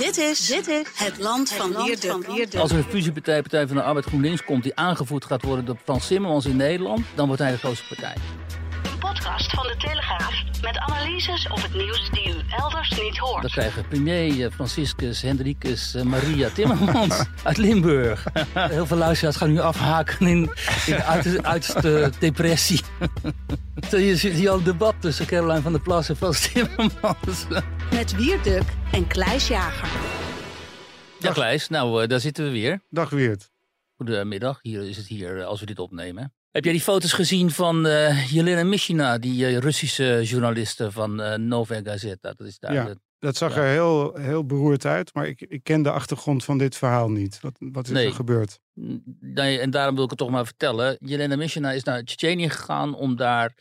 [0.00, 2.54] Dit is, dit is het land van Wierduk.
[2.54, 4.62] Als er een fusiepartij, Partij van de Arbeid GroenLinks komt...
[4.62, 7.00] die aangevoerd gaat worden door Frans Timmermans in Nederland...
[7.14, 8.14] dan wordt hij de grootste partij.
[9.00, 13.42] Podcast van de Telegraaf met analyses op het nieuws die u elders niet hoort.
[13.42, 18.26] Dan krijgen premier eh, Franciscus Hendrikus eh, Maria Timmermans uit Limburg.
[18.54, 20.36] Heel veel luisteraars gaan nu afhaken in,
[20.86, 22.80] in de uiterste, uiterste depressie.
[23.90, 27.46] Je ziet hier al een debat tussen Caroline van der Plas en Frans Timmermans.
[27.90, 29.88] Met Wierduk en Kleis Jager.
[31.18, 32.82] Ja, Kleis, nou, eh, daar zitten we weer.
[32.90, 33.50] Dag Weert.
[33.96, 36.32] Goedemiddag, hier is het hier als we dit opnemen.
[36.50, 41.38] Heb jij die foto's gezien van eh Jelena Mishina, die eh, Russische journaliste van eh
[41.38, 42.32] Nova Gazeta?
[42.36, 42.72] Dat is daar.
[42.72, 42.84] Ja.
[42.84, 43.60] de- Dat zag Ja.
[43.62, 47.40] er heel, heel beroerd uit, maar ik, ik ken de achtergrond van dit verhaal niet.
[47.40, 48.06] Wat, wat is Nee.
[48.06, 48.58] er gebeurd?
[49.20, 50.96] Nee, en daarom wil ik het toch maar vertellen.
[51.00, 53.54] Jelena Mishina is naar Tsjetsjenië gegaan om daar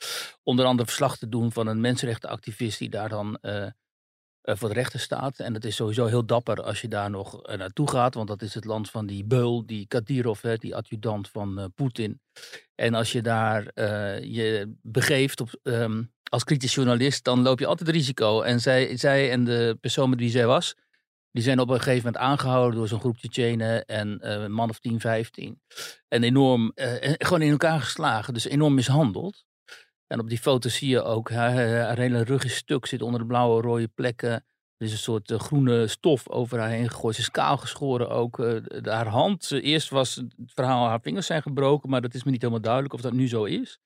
[0.44, 3.38] onder andere verslag te doen van een mensenrechtenactivist die daar dan
[4.44, 5.40] voor de rechter staat.
[5.40, 8.42] En dat is sowieso heel dapper als je daar nog eh, naartoe gaat, want dat
[8.42, 12.22] is het land van die beul, die Kadyrov, hè, die adjudant van eh, Poetin.
[12.76, 17.66] En als je daar eh, je begeeft op, ehm, als kritisch journalist, dan loop je
[17.66, 18.42] altijd risico.
[18.42, 20.76] En zij, zij en de persoon met wie zij was,
[21.32, 24.70] die zijn op een gegeven moment aangehouden door zo'n groep Tsjetsjenen en eh, een man
[24.70, 25.62] of 10, 15.
[26.08, 29.46] En enorm, eh, en gewoon in elkaar geslagen, dus enorm mishandeld.
[30.12, 33.26] En op die foto zie je ook, haar, hele rug is stuk, zit onder de
[33.26, 34.32] blauwe rode plekken.
[34.78, 37.16] Er is een soort eh, groene stof over haar heen gegooid.
[37.16, 38.40] Ze is kaal geschoren ook.
[38.40, 42.24] eh, haar hand, eh, eerst was het verhaal, haar vingers zijn gebroken, maar dat is
[42.24, 43.80] me niet helemaal duidelijk of dat nu zo is.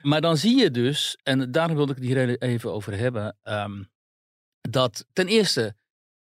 [0.00, 3.82] Maar dan zie je dus, en daarom wilde ik het hier even over hebben, ehm,
[4.60, 5.76] dat ten eerste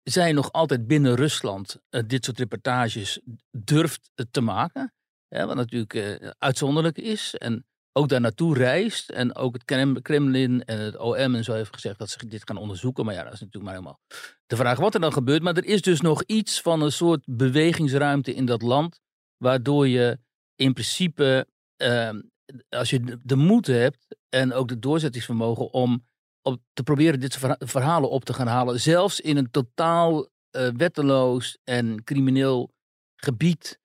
[0.04, 1.78] zij nog altijd binnen Rusland
[2.08, 3.20] dit soort reportages
[3.52, 4.94] durft te maken.
[5.28, 7.36] Wat natuurlijk uitzonderlijk is.
[7.36, 7.66] En
[7.98, 9.10] ook daar naartoe reist.
[9.10, 12.42] En ook het Krem- Kremlin en het OM en zo heeft gezegd dat ze dit
[12.48, 13.06] gaan onderzoeken.
[13.06, 14.00] Maar ja, dat is natuurlijk maar helemaal
[14.46, 15.42] de vraag wat er dan gebeurt.
[15.42, 19.00] Maar er is dus nog iets van een soort bewegingsruimte in dat land.
[19.38, 20.20] Waardoor je
[20.56, 22.22] in principe, ehm,
[22.70, 26.06] als je de- moed hebt en ook de doorzettingsvermogen om
[26.42, 28.80] op te proberen dit soort verha- verhalen op te gaan halen.
[28.80, 32.74] Zelfs in een totaal eh, wetteloos en crimineel
[33.16, 33.80] gebied.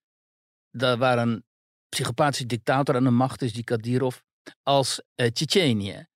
[0.70, 1.44] Daar waar een
[1.96, 4.16] psychopathische dictator aan de macht is, die Kadyrov,
[4.62, 6.06] als uh, Tsjetsjenië.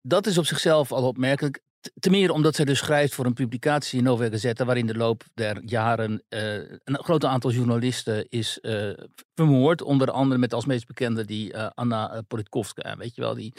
[0.00, 1.62] Dat is op zichzelf al opmerkelijk.
[1.80, 4.94] T- Ten meer omdat zij dus schrijft voor een publicatie in Nova Gazeta, waarin de
[4.96, 6.54] loop der jaren eh,
[6.84, 8.90] een groot aantal journalisten is eh,
[9.34, 9.82] vermoord.
[9.82, 13.52] Onder andere met als meest bekende die Anna Politkovska, weet je wel, die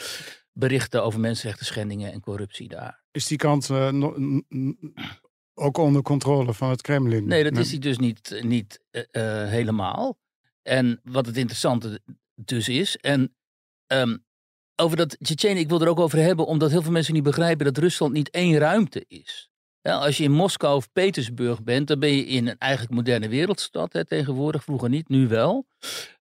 [0.54, 3.04] berichten over mensenrechten schendingen en corruptie daar.
[3.12, 4.42] Is die kant no-
[5.54, 7.28] ook onder controle van het Kremlin?
[7.28, 8.82] Nee, dat is hij dus niet, niet
[9.50, 10.18] helemaal.
[10.62, 12.02] En wat het interessante
[12.36, 12.98] dus is.
[12.98, 13.36] En
[13.88, 14.18] ehm,
[14.76, 17.66] over dat Tsjetsjenië, ik wil er ook over hebben, omdat heel veel mensen niet begrijpen
[17.66, 19.50] dat Rusland niet één ruimte is.
[19.82, 23.94] Als je in Moskou of Petersburg bent, dan ben je in een eigenlijk moderne wereldstad
[23.94, 25.66] hè, tegenwoordig, vroeger niet, nu wel.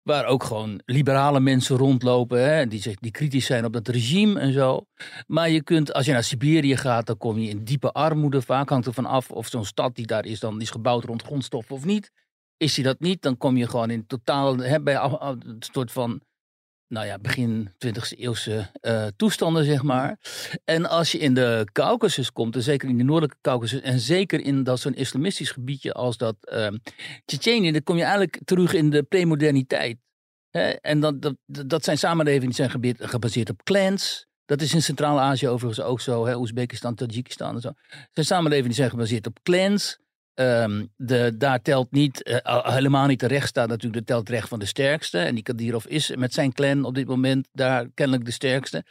[0.03, 4.53] Waar ook gewoon liberale mensen rondlopen, hè, die, die kritisch zijn op dat regime en
[4.53, 4.87] zo.
[5.27, 8.43] Maar je kunt, als je naar Siberië gaat, dan kom je in diepe armoede.
[8.43, 11.23] Vaak hangt er van af of zo'n stad die daar is, dan is gebouwd rond
[11.23, 12.13] grondstoffen of niet.
[12.59, 16.21] Is die dat niet, dan kom je gewoon in totaal, hè, bij een soort van,
[16.89, 20.19] nou ja, begin 20e eeuwse eh, toestanden, zeg maar.
[20.65, 24.41] En als je in de Caucasus komt, en zeker in de noordelijke Caucasus, en zeker
[24.41, 26.77] in dat zo'n islamistisch gebiedje als dat ehm
[27.25, 29.99] Tsjetsjenië, dan kom je eigenlijk terug in de premoderniteit.
[30.51, 30.69] Hè?
[30.69, 34.27] En dat, dat, dat zijn samenlevingen die zijn gebaseerd, gebaseerd op clans.
[34.45, 36.37] Dat is in Centraal-Azië overigens ook zo, hè?
[36.37, 37.73] Oezbekistan, Tajikistan en zo.
[38.13, 39.99] Zijn samenlevingen die zijn gebaseerd op clans.
[40.39, 44.49] Ehm, de, daar telt niet, eh, al- helemaal niet de rechtsstaat natuurlijk, dat telt recht
[44.49, 45.19] van de sterkste.
[45.19, 48.85] En die Kadyrov is met zijn clan op dit moment daar kennelijk de sterkste.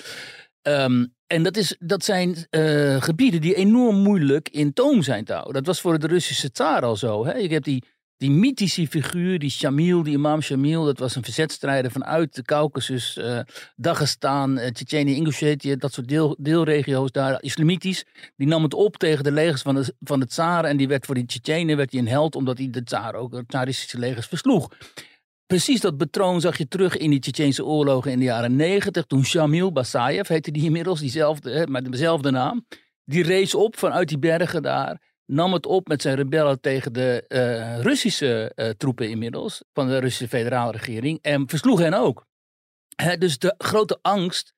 [0.62, 5.34] Ehm, en dat, is, dat zijn eh, gebieden die enorm moeilijk in toom zijn te
[5.34, 5.54] houden.
[5.54, 7.26] Dat was voor de Russische tsaar al zo.
[7.26, 7.34] Hè?
[7.34, 7.84] Je hebt die,
[8.18, 10.86] die mythische figuur, die Shamil, die imam Shamil.
[10.86, 13.40] Dat was een verzetstrijder vanuit de Caucasus, eh
[13.76, 15.76] Dagestan, uh, Tsjetsjenië, Ingusjetië.
[15.76, 18.06] Dat soort deel, deelregio's daar, islamitisch.
[18.36, 20.66] Die nam het op tegen de legers van de, van de tsaar.
[20.66, 23.32] En die werd voor die Tsjetsjenen werd hij een held, omdat hij de tsaar ook,
[23.32, 24.70] de tsaristische legers versloeg.
[25.46, 29.06] Precies dat patroon zag je terug in die Tsjetsjense oorlogen in de jaren negentig.
[29.06, 32.66] Toen Shamil Basayev, heette die inmiddels, diezelfde, met dezelfde naam.
[33.06, 35.02] Die race op vanuit die bergen daar.
[35.28, 39.64] Nam het op met zijn rebellen tegen de uh, Russische uh, troepen inmiddels.
[39.74, 41.20] Van de Russische federale regering.
[41.22, 42.26] En versloeg hen ook.
[43.20, 44.54] Dus de grote angst.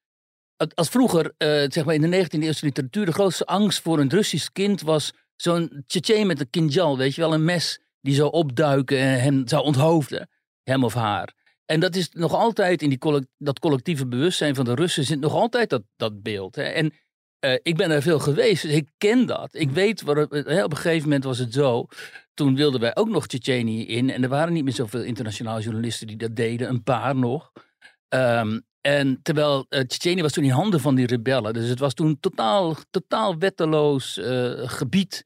[0.74, 3.06] Als vroeger, uh, zeg maar in de 19e eeuwse literatuur.
[3.06, 6.98] De grootste angst voor een Russisch kind was zo'n Tsjetsjen met een kinjal.
[6.98, 10.30] Weet je wel, een mes die zou opduiken en hem zou onthoofden.
[10.64, 11.34] Hem of haar.
[11.66, 15.34] En dat is nog altijd in die dat collectieve bewustzijn van de Russen zit nog
[15.34, 16.56] altijd dat, dat beeld.
[16.56, 16.64] Hè.
[16.64, 16.94] En
[17.46, 19.50] uh, ik ben er veel geweest, dus ik ken dat.
[19.52, 21.86] Ik weet, wat het, hè, op een gegeven moment was het zo.
[22.34, 24.10] Toen wilden wij ook nog Tsjetsjenië in.
[24.10, 26.70] En er waren niet meer zoveel internationale journalisten die dat deden.
[26.70, 27.52] Een paar nog.
[28.10, 31.54] Um, en terwijl uh, Tsjetsjenië was toen in handen van die rebellen.
[31.54, 35.26] Dus het was toen totaal, totaal wetteloos uh, gebied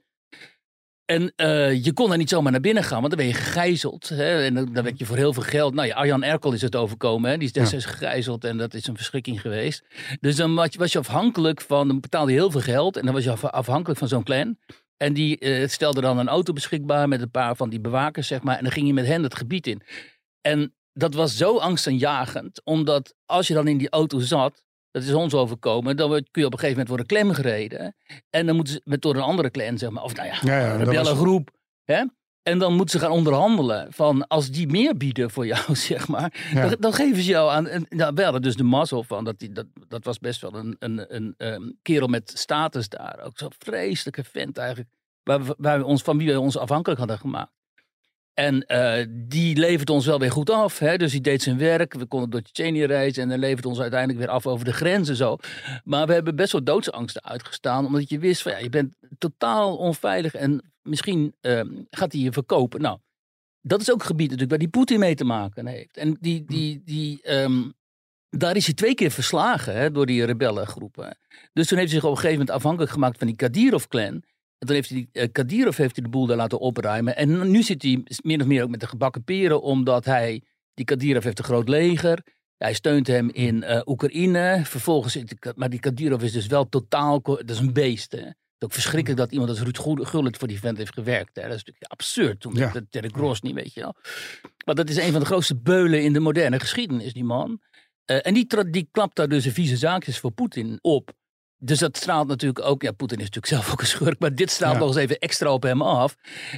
[1.05, 4.09] en uh, je kon daar niet zomaar naar binnen gaan, want dan ben je gegijzeld.
[4.09, 4.43] Hè?
[4.43, 5.73] En dan, dan werd je voor heel veel geld.
[5.73, 7.29] Nou ja, Arjan Erkel is het overkomen.
[7.29, 7.37] Hè?
[7.37, 7.91] Die is destijds ja.
[7.91, 9.83] gegijzeld en dat is een verschrikking geweest.
[10.19, 11.87] Dus dan was je, afhankelijk van.
[11.87, 14.57] Dan betaalde je heel veel geld en dan was je afhankelijk van zo'n clan.
[14.97, 18.41] En die uh, stelde dan een auto beschikbaar met een paar van die bewakers, zeg
[18.41, 18.57] maar.
[18.57, 19.81] En dan ging je met hen het gebied in.
[20.41, 24.63] En dat was zo angstaanjagend, omdat als je dan in die auto zat,
[24.93, 25.97] dat is ons overkomen.
[25.97, 27.95] Dan kun je op een gegeven moment worden klem gereden.
[28.29, 30.03] En dan moeten ze met door een andere clan, zeg maar.
[30.03, 31.03] Of nou ja, ja, ja een.
[31.15, 31.41] Was...
[31.83, 32.03] Hè?
[32.43, 33.93] En dan moeten ze gaan onderhandelen.
[33.93, 36.33] Van als die meer bieden voor jou, zeg maar.
[36.53, 36.67] Ja.
[36.67, 37.67] Dan, dan, geven ze jou aan.
[37.67, 39.23] En, nou, wel, dus de mazzel van.
[39.23, 43.19] Dat, die, dat, dat was best wel een, een, een, een kerel met status daar.
[43.23, 44.89] Ook zo'n vreselijke vent eigenlijk.
[45.23, 47.51] Waar, waar we ons, van wie we ons afhankelijk hadden gemaakt.
[48.33, 50.79] En uh, die levert ons wel weer goed af.
[50.79, 50.97] Hè?
[50.97, 51.93] Dus die deed zijn werk.
[51.93, 53.23] We konden door Tsjetsjenië reizen.
[53.23, 55.37] En dan levert ons uiteindelijk weer af over de grenzen zo.
[55.83, 57.85] Maar we hebben best wel doodsangsten uitgestaan.
[57.85, 60.33] Omdat je wist van ja, je bent totaal onveilig.
[60.33, 62.81] En misschien uh, gaat hij je verkopen.
[62.81, 62.97] Nou,
[63.61, 65.97] dat is ook een gebied natuurlijk waar die Poetin mee te maken heeft.
[65.97, 67.73] En die, die, die, um,
[68.29, 71.17] daar is hij twee keer verslagen hè, door die rebellengroepen.
[71.53, 74.23] Dus toen heeft hij zich op een gegeven moment afhankelijk gemaakt van die Kadyrov-clan.
[74.57, 77.15] En toen heeft hij, uh, Kadyrov heeft hij de boel daar laten opruimen.
[77.15, 80.85] En nu zit hij min of meer ook met de gebakken peren, omdat hij, die
[80.85, 82.23] Kadyrov heeft een groot leger.
[82.57, 84.61] Hij steunt hem in uh, Oekraïne.
[84.63, 85.17] Vervolgens,
[85.55, 88.11] maar die Kadyrov is dus wel totaal, dat is een beest.
[88.11, 88.17] Hè.
[88.17, 91.35] Het is ook verschrikkelijk dat iemand als Ruud Gullit voor die vent heeft gewerkt.
[91.35, 91.41] Hè.
[91.41, 92.71] Dat is natuurlijk absurd, toen ja.
[92.73, 93.95] met Terry Grosny, weet je wel.
[94.65, 97.61] Maar dat is een van de grootste beulen in de moderne geschiedenis, die man.
[98.11, 101.11] Uh, en die, die klapt daar dus een vieze zaakjes voor Poetin op.
[101.65, 102.81] Dus dat straalt natuurlijk ook.
[102.81, 104.19] Ja, Poetin is natuurlijk zelf ook een schurk.
[104.19, 104.79] Maar dit straalt ja.
[104.79, 106.15] nog eens even extra op hem af.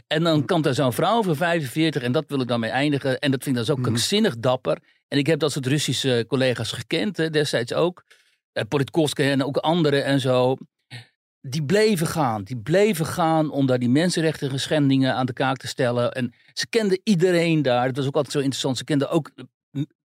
[0.07, 2.01] En dan komt er zo'n vrouw van 45.
[2.01, 3.19] En dat wil ik dan mee eindigen.
[3.19, 3.83] En dat vind ik dan zo mm.
[3.83, 4.79] krankzinnig dapper.
[5.07, 7.17] En ik heb dat soort Russische collega's gekend.
[7.17, 8.03] Hè, destijds ook.
[8.53, 10.55] Uh, Politkovske en ook anderen en zo.
[11.41, 12.43] Die bleven gaan.
[12.43, 16.11] Die bleven gaan om daar die mensenrechten schendingen aan de kaak te stellen.
[16.11, 17.87] En ze kenden iedereen daar.
[17.87, 18.77] Dat was ook altijd zo interessant.
[18.77, 19.31] Ze kenden ook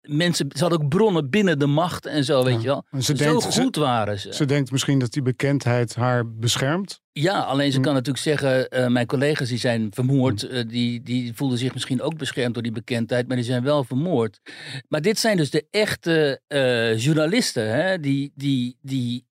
[0.00, 2.61] mensen, ze hadden ook bronnen binnen de macht en zo, weet ja.
[2.61, 2.85] je wel.
[2.91, 4.35] Ze zo denkt, goed ze, waren ze.
[4.35, 7.00] Ze denkt misschien dat die bekendheid haar beschermt.
[7.12, 7.82] Ja, alleen ze hm.
[7.82, 12.02] kan natuurlijk zeggen, uh, mijn collega's die zijn vermoord, uh, die, die voelden zich misschien
[12.02, 14.41] ook beschermd door die bekendheid, maar die zijn wel vermoord.
[14.88, 18.00] Maar dit zijn dus de echte uh, journalisten, hè?
[18.00, 19.26] Die, die, die,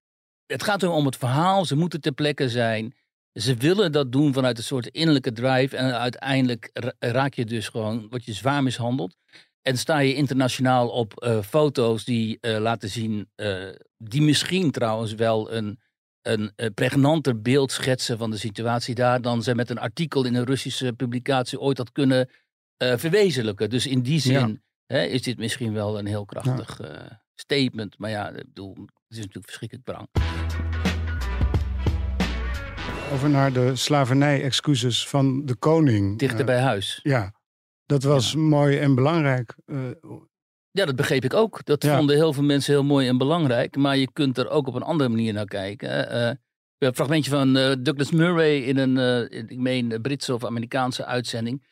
[0.45, 2.93] het gaat om het verhaal, ze moeten ter plekke zijn.
[3.33, 6.69] Ze willen dat doen vanuit een soort innerlijke drive en uiteindelijk
[6.99, 9.15] raak je dus gewoon, word je zwaar mishandeld.
[9.61, 15.13] En sta je internationaal op uh, foto's die uh, laten zien, uh, die misschien trouwens
[15.13, 15.79] wel een,
[16.21, 20.45] een pregnanter beeld schetsen van de situatie daar dan ze met een artikel in een
[20.45, 22.29] Russische publicatie ooit had kunnen
[22.77, 23.69] verwezenlijken.
[23.69, 24.95] Dus in die zin ja.
[24.95, 27.23] hè, is dit misschien wel een heel krachtig ja.
[27.35, 27.97] statement.
[27.97, 30.07] Maar ja, ik bedoel, het is natuurlijk verschrikkelijk bang.
[33.13, 36.19] Over naar de slavernij-excuses van de koning.
[36.19, 36.99] Dichter bij huis.
[37.03, 37.38] Ja.
[37.89, 38.39] Dat was ja.
[38.39, 39.55] mooi en belangrijk.
[39.65, 39.77] Uh,
[40.71, 41.65] ja, dat begreep ik ook.
[41.65, 41.97] Dat ja.
[41.97, 43.75] vonden heel veel mensen heel mooi en belangrijk.
[43.75, 46.15] Maar je kunt er ook op een andere manier naar kijken.
[46.15, 46.31] Uh,
[46.77, 48.97] een fragmentje van uh, Douglas Murray in een,
[49.49, 51.63] ik meen, Britse of Amerikaanse uitzending.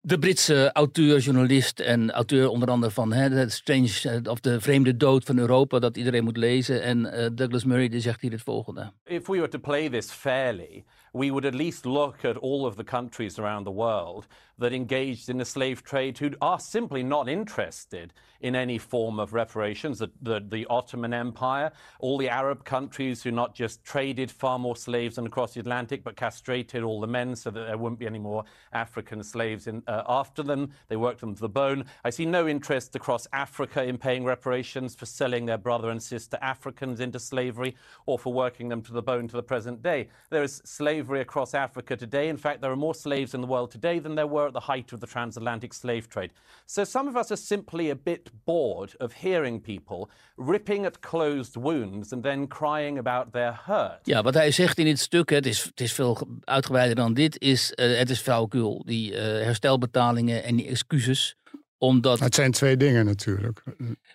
[0.00, 5.24] De Britse auteur, journalist en auteur onder andere van hè, Strange of de vreemde dood
[5.24, 6.82] van Europa, dat iedereen moet lezen.
[6.82, 7.02] En
[7.34, 8.92] Douglas Murray die zegt hier het volgende.
[9.04, 10.84] If we were to play this fairly,
[11.18, 15.28] we would at least look at all of the countries around the world that engaged
[15.28, 19.98] in the slave trade who are simply not interested in any form of reparations.
[19.98, 24.76] The, the, the, Ottoman Empire, all the Arab countries who not just traded far more
[24.76, 28.06] slaves than across the Atlantic, but castrated all the men so that there wouldn't be
[28.06, 30.70] any more African slaves in, uh, after them.
[30.88, 31.84] They worked them to the bone.
[32.04, 36.38] I see no interest across Africa in paying reparations for selling their brother and sister
[36.42, 37.74] Africans into slavery
[38.06, 40.08] or for working them to the bone to the present day.
[40.30, 42.28] There is slavery across Africa today.
[42.28, 44.60] In fact, there are more slaves in the world today than there were at the
[44.60, 46.32] height of the transatlantic slave trade.
[46.66, 51.56] So some of us are simply a bit bored of hearing people ripping at closed
[51.56, 53.98] wounds and then crying about their hurt.
[54.02, 57.40] Ja, wat hij zegt in dit stuk, het is, het is veel uitgebreider dan dit,
[57.40, 58.82] is uh, het is flauwekul.
[58.86, 61.36] Die uh, herstelbetalingen en die excuses
[61.78, 62.18] omdat...
[62.18, 63.62] Het zijn twee dingen natuurlijk.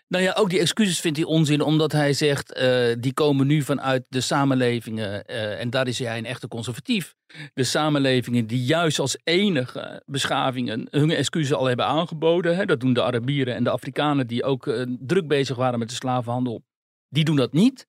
[0.07, 3.61] Nou ja, ook die excuses vindt hij onzin, omdat hij zegt, uh, die komen nu
[3.61, 7.15] vanuit de samenlevingen, uh, en daar is hij een echte conservatief.
[7.53, 12.55] De samenlevingen die juist als enige beschavingen hun excuses al hebben aangeboden.
[12.55, 15.89] Hè, dat doen de Arabieren en de Afrikanen die ook uh, druk bezig waren met
[15.89, 16.63] de slavenhandel.
[17.09, 17.87] Die doen dat niet.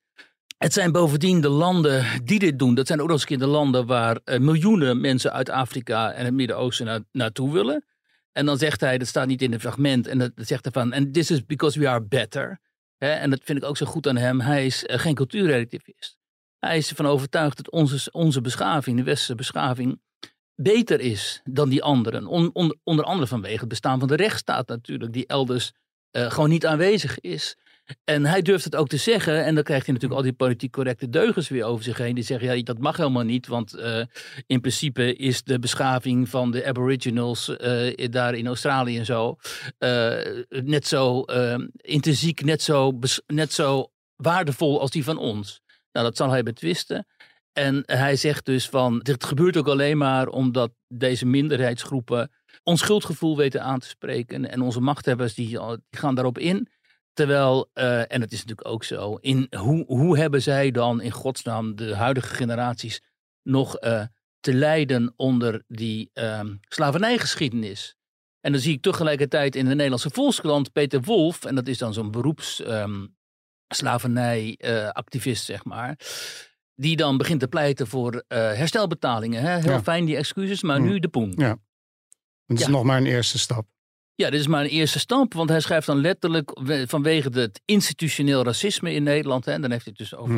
[0.59, 2.75] Het zijn bovendien de landen die dit doen.
[2.75, 6.25] Dat zijn ook nog eens een keer de landen waar miljoenen mensen uit Afrika en
[6.25, 7.85] het Midden-Oosten na naartoe willen.
[8.35, 10.93] En dan zegt hij, dat staat niet in het fragment, en dat, zegt hij van,
[10.93, 12.61] and this is because we are better.
[12.99, 14.41] en dat vind ik ook zo goed aan hem.
[14.41, 16.19] Hij is uh, geen cultuurrelativist.
[16.59, 20.01] Hij is ervan overtuigd dat onze, onze beschaving, de westerse beschaving,
[20.55, 22.27] beter is dan die anderen.
[22.27, 25.73] On, on, onder andere vanwege het bestaan van de rechtsstaat natuurlijk, die elders
[26.13, 27.57] uh, gewoon niet aanwezig is.
[28.05, 29.45] En hij durft het ook te zeggen.
[29.45, 32.15] En dan krijgt hij natuurlijk al die politiek correcte deugens weer over zich heen.
[32.15, 33.47] Die zeggen, ja, dat mag helemaal niet.
[33.47, 34.03] Want uh,
[34.47, 39.37] in principe is de beschaving van de aboriginals uh, daar in Australië en zo...
[39.79, 40.17] Uh,
[40.49, 41.21] net zo
[41.77, 45.61] intrinsiek, net zo, net zo waardevol als die van ons.
[45.93, 47.07] Nou, dat zal hij betwisten.
[47.53, 52.31] En hij zegt dus van, dit gebeurt ook alleen maar omdat deze minderheidsgroepen
[52.63, 54.51] ons schuldgevoel weten aan te spreken.
[54.51, 55.59] En onze machthebbers die
[55.91, 56.69] gaan daarop in.
[57.15, 61.11] Terwijl, uh, en dat is natuurlijk ook zo, in hoe, hoe hebben zij dan in
[61.11, 63.03] godsnaam de huidige generaties
[63.43, 64.03] nog uh,
[64.41, 67.97] te lijden onder die um, slavernijgeschiedenis?
[68.41, 71.93] En dan zie ik tegelijkertijd in de Nederlandse Volkskrant Peter Wolf, en dat is dan
[71.93, 73.17] zo'n beroeps um,
[73.69, 75.99] slavernijactivist, uh, zeg maar.
[76.75, 79.43] Die dan begint te pleiten voor herstelbetalingen.
[79.43, 79.61] Hè?
[79.61, 79.83] Heel ja.
[79.83, 80.85] fijn die excuses, maar ja.
[80.85, 81.33] nu de poen.
[81.37, 81.59] Ja.
[82.47, 82.71] Het is Ja.
[82.71, 83.67] nog maar een eerste stap.
[84.15, 87.61] Ja, dit is maar een eerste stap, want hij schrijft dan letterlijk we- vanwege het
[87.65, 89.45] institutioneel racisme in Nederland.
[89.45, 90.35] Hè, en dan heeft hij het dus over.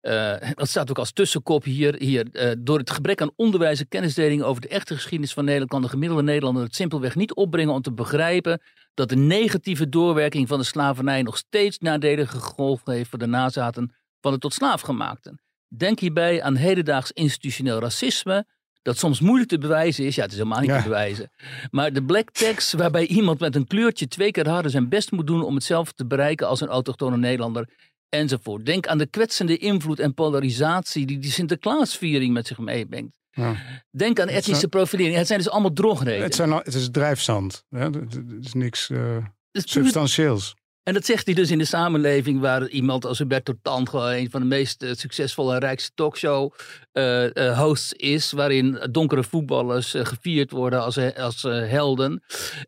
[0.00, 1.94] Eh, dat staat ook als tussenkop hier.
[1.98, 5.70] hier eh, door het gebrek aan onderwijs en kennisdeling over de echte geschiedenis van Nederland
[5.70, 8.60] kan de gemiddelde Nederlander het simpelweg niet opbrengen om te begrijpen
[8.94, 13.94] dat de negatieve doorwerking van de slavernij nog steeds nadelige gevolgen heeft voor de nazaten
[14.20, 15.40] van de tot slaafgemaakten.
[15.76, 18.46] Denk hierbij aan hedendaags institutioneel racisme,
[18.88, 20.14] dat soms moeilijk te bewijzen is.
[20.14, 20.76] Ja, het is helemaal niet Ja.
[20.76, 21.30] te bewijzen.
[21.70, 25.26] Maar de black text waarbij iemand met een kleurtje twee keer harder zijn best moet
[25.26, 27.68] doen om hetzelfde te bereiken als een autochtone Nederlander.
[28.08, 28.66] Enzovoort.
[28.66, 33.16] Denk aan de kwetsende invloed en polarisatie die die Sinterklaasviering met zich meebrengt.
[33.30, 33.56] Ja.
[33.90, 35.16] Denk aan etnische zijn- profilering.
[35.16, 36.22] Het zijn dus allemaal drogreden.
[36.22, 37.64] Het, zijn het is drijfzand.
[37.70, 37.84] Hè?
[37.84, 39.24] Het is niks eh, Het
[39.66, 40.54] is puur- substantieels.
[40.88, 44.30] En dat zegt hij dus in de samenleving waar iemand als Huberto Tan gewoon een
[44.30, 46.52] van de meest eh, succesvolle en rijkste talkshow
[46.92, 48.32] eh, hosts is.
[48.32, 52.22] Waarin donkere voetballers gevierd worden als, als helden.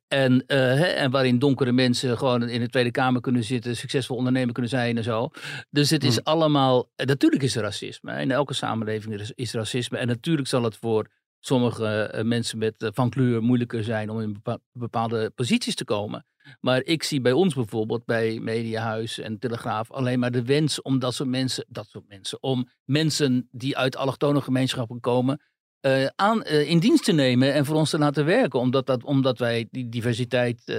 [0.09, 3.77] En, hè, en waarin donkere mensen gewoon in de Tweede Kamer kunnen zitten.
[3.77, 5.31] Succesvol ondernemer kunnen zijn en zo.
[5.71, 6.25] Dus het is Hmm.
[6.25, 6.91] allemaal...
[6.97, 8.21] Natuurlijk is er racisme.
[8.21, 9.99] In elke samenleving is, is racisme.
[9.99, 11.07] En natuurlijk zal het voor
[11.41, 15.85] sommige eh, mensen met, eh, van kleur moeilijker zijn om in bepa- bepaalde posities te
[15.85, 16.25] komen.
[16.61, 20.99] Maar ik zie bij ons bijvoorbeeld, bij Mediahuis en Telegraaf, alleen maar de wens om
[20.99, 25.41] dat soort mensen, dat soort mensen, om mensen die uit allochtone gemeenschappen komen,
[25.81, 28.61] eh, aan, eh, in dienst te nemen en voor ons te laten werken.
[28.61, 30.77] Omdat, dat, omdat wij die diversiteit eh,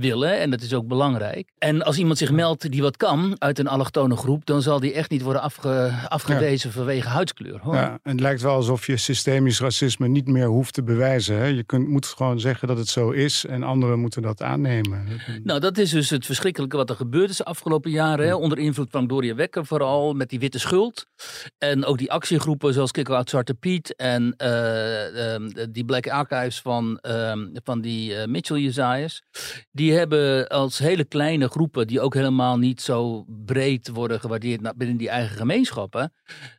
[0.00, 1.52] willen en dat is ook belangrijk.
[1.58, 4.92] En als iemand zich meldt die wat kan uit een allochtone groep, dan zal die
[4.92, 7.60] echt niet worden afge, afgewezen vanwege huidskleur.
[7.60, 7.74] Hoor.
[7.74, 11.36] Ja, het lijkt wel alsof je systemisch racisme niet meer hoeft te bewijzen.
[11.36, 11.46] Hè?
[11.46, 15.06] Je kunt, moet gewoon zeggen dat het zo is en anderen moeten dat aannemen.
[15.42, 18.26] Nou, dat is dus het verschrikkelijke wat er gebeurd is de afgelopen jaren.
[18.26, 18.34] Hè?
[18.34, 21.06] Onder invloed van Gloria Wekker vooral, met die witte schuld.
[21.58, 26.60] En ook die actiegroepen zoals Kick Out Zwarte Piet en eh, ehm, die Black Archives
[26.60, 29.22] van, ehm, van die eh, Mitchell Jezajas.
[29.72, 34.96] Die hebben als hele kleine groepen, die ook helemaal niet zo breed worden gewaardeerd binnen
[34.96, 36.12] die eigen gemeenschappen,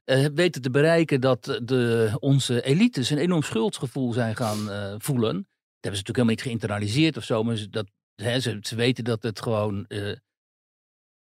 [0.05, 4.57] eh, weten te bereiken dat de, onze elites een enorm schuldgevoel zijn gaan
[5.01, 5.33] voelen.
[5.33, 9.03] Dat hebben ze natuurlijk helemaal niet geïnternaliseerd of zo, maar ze- dat, hè, ze, weten
[9.03, 9.85] dat het gewoon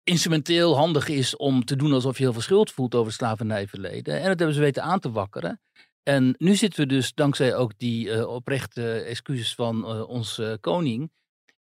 [0.03, 4.13] instrumenteel handig is om te doen alsof je heel veel schuld voelt over het slavernijverleden.
[4.15, 5.61] En dat hebben ze weten aan te wakkeren.
[6.03, 11.11] En nu zitten we dus, dankzij ook die eh, oprechte excuses van eh, onze koning,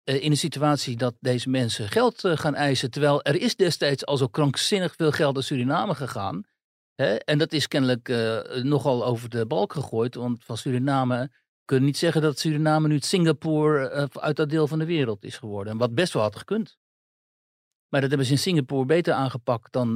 [0.03, 2.91] eh, in een situatie dat deze mensen geld gaan eisen.
[2.91, 6.43] Terwijl er is destijds al zo krankzinnig veel geld naar Suriname gegaan.
[6.95, 7.15] Hè?
[7.15, 8.07] En dat is kennelijk
[8.63, 10.15] nogal over de balk gegooid.
[10.15, 11.31] Want van Suriname
[11.65, 15.37] kunnen niet zeggen dat Suriname nu het Singapore uit dat deel van de wereld is
[15.37, 15.77] geworden.
[15.77, 16.77] Wat best wel had gekund.
[17.89, 19.93] Maar dat hebben ze in Singapore beter aangepakt dan,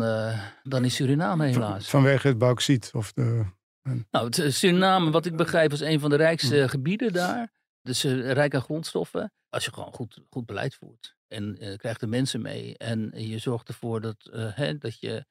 [0.63, 1.89] dan in Suriname helaas.
[1.89, 3.45] Vanwege het bauxiet of de...
[3.83, 6.67] Nou, het, eh, Suriname, wat ik begrijp, is een van de rijkste Hm.
[6.67, 7.51] gebieden daar.
[7.81, 9.33] Dus eh, rijk aan grondstoffen.
[9.49, 11.15] Als je gewoon goed, goed beleid voert.
[11.27, 12.77] En eh, krijgt de mensen mee.
[12.77, 15.25] En je zorgt ervoor dat, hè, dat je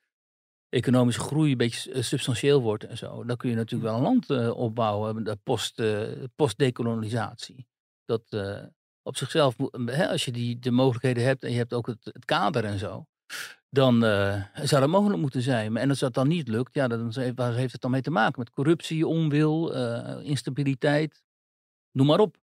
[0.69, 3.25] economische groei een beetje substantieel wordt en zo.
[3.25, 5.25] Dan kun je natuurlijk wel een land opbouwen.
[5.25, 5.83] De post,
[6.37, 7.67] postdecolonisatie.
[8.05, 8.23] Dat
[9.03, 12.25] op zichzelf, hè, als je die, de mogelijkheden hebt en je hebt ook het, het
[12.25, 13.07] kader en zo.
[13.75, 15.73] Dan eh, zou dat mogelijk moeten zijn.
[15.73, 18.01] Maar- En als dat dan niet lukt, ja, dan, heeft- waar heeft het dan mee
[18.01, 18.39] te maken?
[18.39, 21.23] Met corruptie, onwil, eh, instabiliteit,
[21.93, 22.37] noem maar op.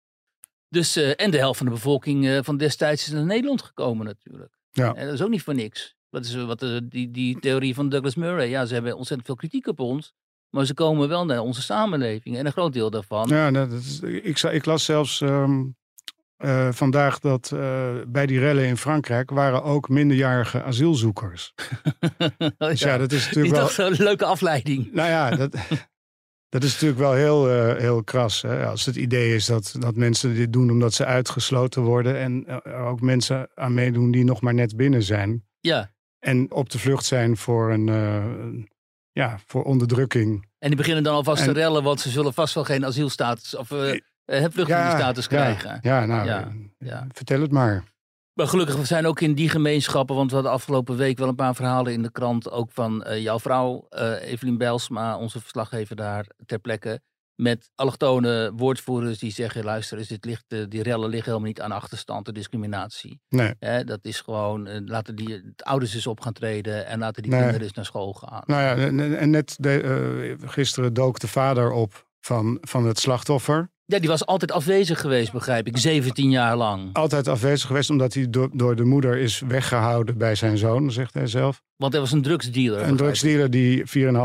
[0.69, 4.59] Dus, eh, en de helft van de bevolking van destijds is naar Nederland gekomen natuurlijk.
[4.71, 4.95] Ja.
[4.95, 5.97] En dat is ook niet voor niks.
[6.09, 9.67] Wat is, wat, die, die theorie van Douglas Murray, ja, ze hebben ontzettend veel kritiek
[9.67, 10.15] op ons.
[10.51, 12.37] Maar ze komen wel naar onze samenleving.
[12.37, 13.29] En een groot deel daarvan.
[13.29, 15.65] Ja, nou, dat is, ik, ik las zelfs ehm,
[16.39, 21.55] eh, vandaag dat eh, bij die rellen in Frankrijk waren ook minderjarige asielzoekers.
[22.59, 23.69] Dus ja, dat is natuurlijk wel...
[23.69, 24.93] zo'n leuke afleiding.
[24.93, 25.55] Nou ja, dat,
[26.55, 28.43] dat is natuurlijk wel heel, eh, heel kras.
[28.43, 28.67] Hè?
[28.67, 32.19] Als het idee is dat, dat mensen dit doen omdat ze uitgesloten worden.
[32.19, 35.45] En er ook mensen aan meedoen die nog maar net binnen zijn.
[35.61, 38.69] Ja, En op de vlucht zijn voor, een, een-
[39.13, 40.47] ja, voor onderdrukking.
[40.59, 43.57] en die beginnen dan alvast te En- rellen, want ze zullen vast wel geen asielstatus
[43.57, 43.69] of
[44.29, 45.79] eh, vluchtelingenstatus krijgen.
[45.83, 47.07] Ja, ja nou, Ja, eh, ja.
[47.13, 47.85] vertel het maar.
[48.33, 51.35] Maar gelukkig we zijn ook in die gemeenschappen, want we hadden afgelopen week wel een
[51.35, 55.97] paar verhalen in de krant, ook van eh, jouw vrouw, eh Evelien Bijlsma, onze verslaggever
[55.97, 57.01] daar ter plekke,
[57.35, 61.73] met allochtone woordvoerders die zeggen, luister, eens, dit ligt, die rellen liggen helemaal niet aan
[61.73, 63.21] achterstand en discriminatie.
[63.29, 63.55] Nee.
[63.85, 67.41] Dat is gewoon, laten die het ouders eens op gaan treden en laten die Nee.
[67.41, 68.43] kinderen eens naar school gaan.
[68.47, 73.71] Nou ja, en, net de, gisteren dook de vader op van, van het slachtoffer.
[73.91, 76.93] Ja, die was altijd afwezig geweest, begrijp ik, 17 jaar lang.
[76.93, 81.15] Altijd afwezig geweest omdat hij door, door de moeder is weggehouden bij zijn zoon, zegt
[81.15, 81.63] hij zelf.
[81.77, 82.83] Want hij was een drugsdealer.
[82.83, 83.83] Een drugsdealer die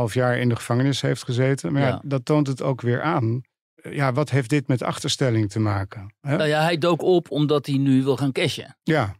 [0.08, 1.74] 4,5 jaar in de gevangenis heeft gezeten.
[1.74, 1.88] Maar ja.
[1.88, 2.01] Ja.
[2.03, 3.41] dat toont het ook weer aan.
[3.89, 6.15] Ja, wat heeft dit met achterstelling te maken?
[6.22, 6.36] Hè?
[6.38, 8.77] Nou ja, hij dook op omdat hij nu wil gaan cashen.
[8.84, 9.15] Ja,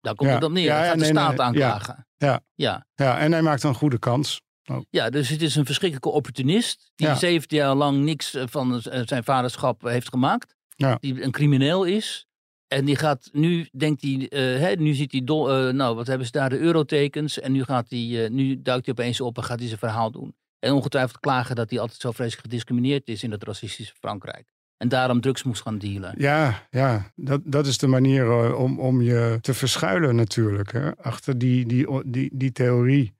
[0.00, 0.34] Daar komt Ja.
[0.34, 0.72] het op neer.
[0.72, 2.06] Hij gaat nee, de staat nee, aanklagen.
[2.16, 2.40] ja.
[2.54, 2.86] ja.
[2.94, 4.40] ja, en hij maakt een goede kans.
[4.90, 6.90] Ja, dus het is een verschrikkelijke opportunist.
[6.94, 7.14] Die Ja.
[7.14, 10.54] 17 jaar lang niks eh, van z- zijn vaderschap heeft gemaakt.
[10.76, 10.98] Ja.
[11.00, 12.26] Die een crimineel is.
[12.68, 16.26] En die gaat nu, denkt hij, eh, hè, nu ziet hij, eh, nou wat hebben
[16.26, 17.40] ze daar, de eurotekens.
[17.40, 20.10] En nu, gaat hij, eh, nu duikt hij opeens op en gaat hij zijn verhaal
[20.10, 20.34] doen.
[20.58, 24.46] En ongetwijfeld klagen dat hij altijd zo vreselijk gediscrimineerd is in het racistische Frankrijk.
[24.76, 26.14] En daarom drugs moest gaan dealen.
[26.18, 30.72] Ja, ja dat, dat is de manier eh, om, om je te verschuilen natuurlijk.
[30.72, 30.96] Hè?
[30.96, 33.14] Achter die, die, die, die theorie.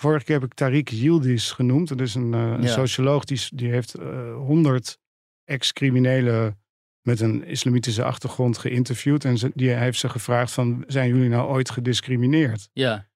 [0.00, 1.88] Vorige keer heb ik Tariq Yildiz genoemd.
[1.88, 2.68] Dat is een, eh, een Ja.
[2.68, 3.92] socioloog die, heeft
[4.34, 4.98] honderd
[5.44, 6.58] ex-criminelen
[7.00, 9.24] met een islamitische achtergrond geïnterviewd.
[9.24, 12.68] En ze, die heeft ze gevraagd van, zijn jullie nou ooit gediscrimineerd?
[12.72, 13.08] Ja,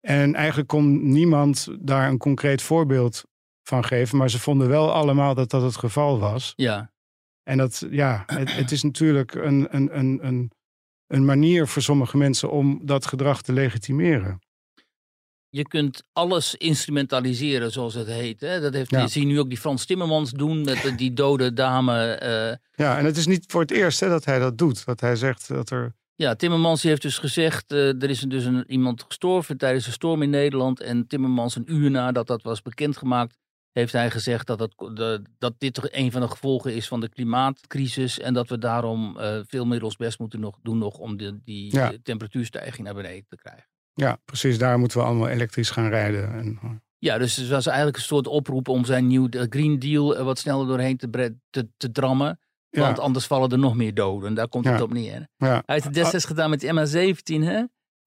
[0.00, 3.24] En eigenlijk kon niemand daar een concreet voorbeeld
[3.62, 4.18] van geven.
[4.18, 6.52] Maar ze vonden wel allemaal dat dat het geval was.
[6.56, 6.94] ja.
[7.42, 10.50] En dat, ja, het, het is natuurlijk een, een, een, een,
[11.06, 14.40] een manier voor sommige mensen om dat gedrag te legitimeren.
[15.56, 18.40] Je kunt alles instrumentaliseren, zoals het heet.
[18.40, 18.60] Hè?
[18.60, 19.00] Dat heeft, Ja.
[19.00, 22.12] je ziet nu ook die Frans Timmermans doen met die dode dame.
[22.12, 22.56] eh.
[22.86, 24.84] Ja, en het is niet voor het eerst hè, dat hij dat doet.
[24.84, 25.94] Dat hij zegt dat er.
[26.14, 30.22] ja, Timmermans heeft dus gezegd, eh, er is dus een, iemand gestorven tijdens een storm
[30.22, 30.80] in Nederland.
[30.80, 33.36] En Timmermans een uur nadat dat was bekendgemaakt,
[33.72, 37.00] heeft hij gezegd dat, dat, de- dat dit toch een van de gevolgen is van
[37.00, 38.18] de klimaatcrisis.
[38.20, 41.38] En dat we daarom eh, veel meer ons best moeten nog, doen nog om de,
[41.44, 41.92] die Ja.
[42.02, 43.66] temperatuurstijging naar beneden te krijgen.
[43.96, 44.58] Ja, precies.
[44.58, 46.32] Daar moeten we allemaal elektrisch gaan rijden.
[46.32, 50.16] En, Ja, dus het was eigenlijk een soort oproep om zijn nieuw de Green Deal
[50.16, 52.38] eh, wat sneller doorheen te, te, te drammen.
[52.70, 54.34] ja, Want anders vallen er nog meer doden.
[54.34, 55.28] Daar komt het op neer.
[55.36, 57.62] ja, Hij heeft het destijds gedaan met de MH17, hè?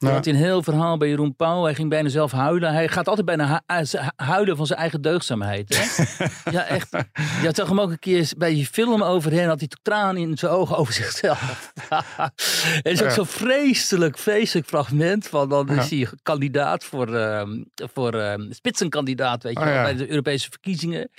[0.08, 0.12] Ja.
[0.12, 1.64] had een heel verhaal bij Jeroen Pauw.
[1.64, 2.74] Hij ging bijna zelf huilen.
[2.74, 5.76] Hij gaat altijd bijna eh, huilen van zijn eigen deugdzaamheid.
[5.76, 6.16] Hè?
[6.58, 6.90] ja, echt.
[7.42, 9.48] Je zag hem ook een keer bij die film overheen.
[9.48, 11.72] Had hij tranen in zijn ogen over zichzelf.
[12.82, 13.14] Het is ook Ja.
[13.14, 15.28] zo'n vreselijk, vreselijk fragment.
[15.28, 15.82] Van dan Ja.
[15.82, 19.84] is hij kandidaat voor, ehm voor ehm, spitsenkandidaat, weet je Oh, ja.
[19.84, 21.10] bij de Europese verkiezingen.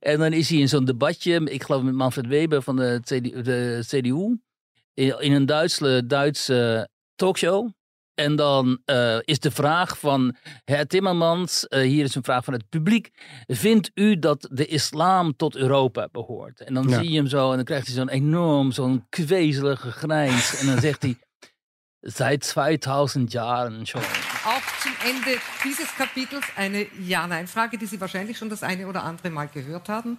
[0.00, 1.40] En dan is hij in zo'n debatje.
[1.44, 3.42] Ik geloof met Manfred Weber van de CDU.
[3.42, 4.38] De CDU
[4.94, 7.68] in in een Duitse, Duitse talkshow.
[8.14, 12.52] En dan eh, is de vraag van Herr Timmermans, eh, hier is een vraag van
[12.52, 13.10] het publiek.
[13.46, 16.60] Vindt u dat de islam tot Europa behoort?
[16.60, 16.98] En dan Ja.
[16.98, 20.56] zie je hem zo en dan krijgt hij zo'n enorm, zo'n kwezelige grijns.
[20.60, 21.16] en dan zegt hij,
[22.00, 24.02] seit 2000 jaren schon.
[24.44, 29.30] Auch zum Ende dieses Kapitels eine Ja-Nein-Frage, die Sie wahrscheinlich schon das eine oder andere
[29.30, 30.18] Mal gehört haben.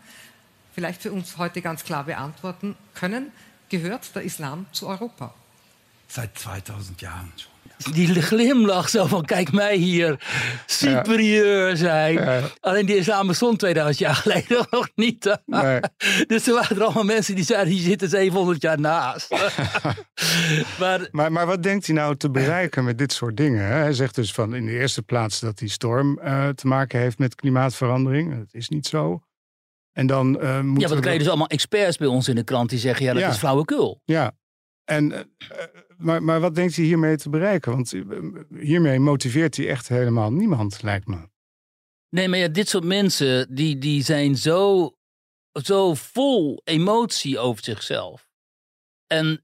[0.74, 3.32] vielleicht für uns heute ganz klar beantworten können,
[3.70, 5.34] gehört der Islam zu Europa?
[6.08, 7.55] Seit 2000 Jahren schon.
[7.94, 10.20] Die glimlach zo van, kijk mij hier
[10.66, 12.44] superieur zijn.
[12.60, 15.38] Alleen die islam bestond 2000 jaar geleden nog niet.
[15.46, 15.80] Nee.
[16.28, 19.30] Dus er waren er allemaal mensen die zeiden, die zitten 700 jaar naast.
[20.80, 23.66] maar Maar, maar wat denkt hij nou te bereiken met dit soort dingen?
[23.66, 23.74] hè?
[23.74, 27.18] Hij zegt dus van in de eerste plaats dat die storm eh, te maken heeft
[27.20, 28.38] met klimaatverandering.
[28.38, 29.22] Dat is niet zo.
[29.94, 32.44] En dan eh ja, want dan krijg je dus allemaal experts bij ons in de
[32.44, 33.30] krant die zeggen, ja, dat Ja.
[33.30, 34.02] is flauwekul.
[34.06, 34.32] Ja,
[34.86, 35.68] en, eh, eh,
[35.98, 37.72] maar, maar wat denkt hij hiermee te bereiken?
[37.72, 38.02] Want eh,
[38.60, 41.18] hiermee motiveert hij echt helemaal niemand, lijkt me.
[42.10, 44.92] Nee, maar ja, dit soort mensen, die, die zijn zo,
[45.52, 48.24] zo vol emotie over zichzelf.
[49.08, 49.44] En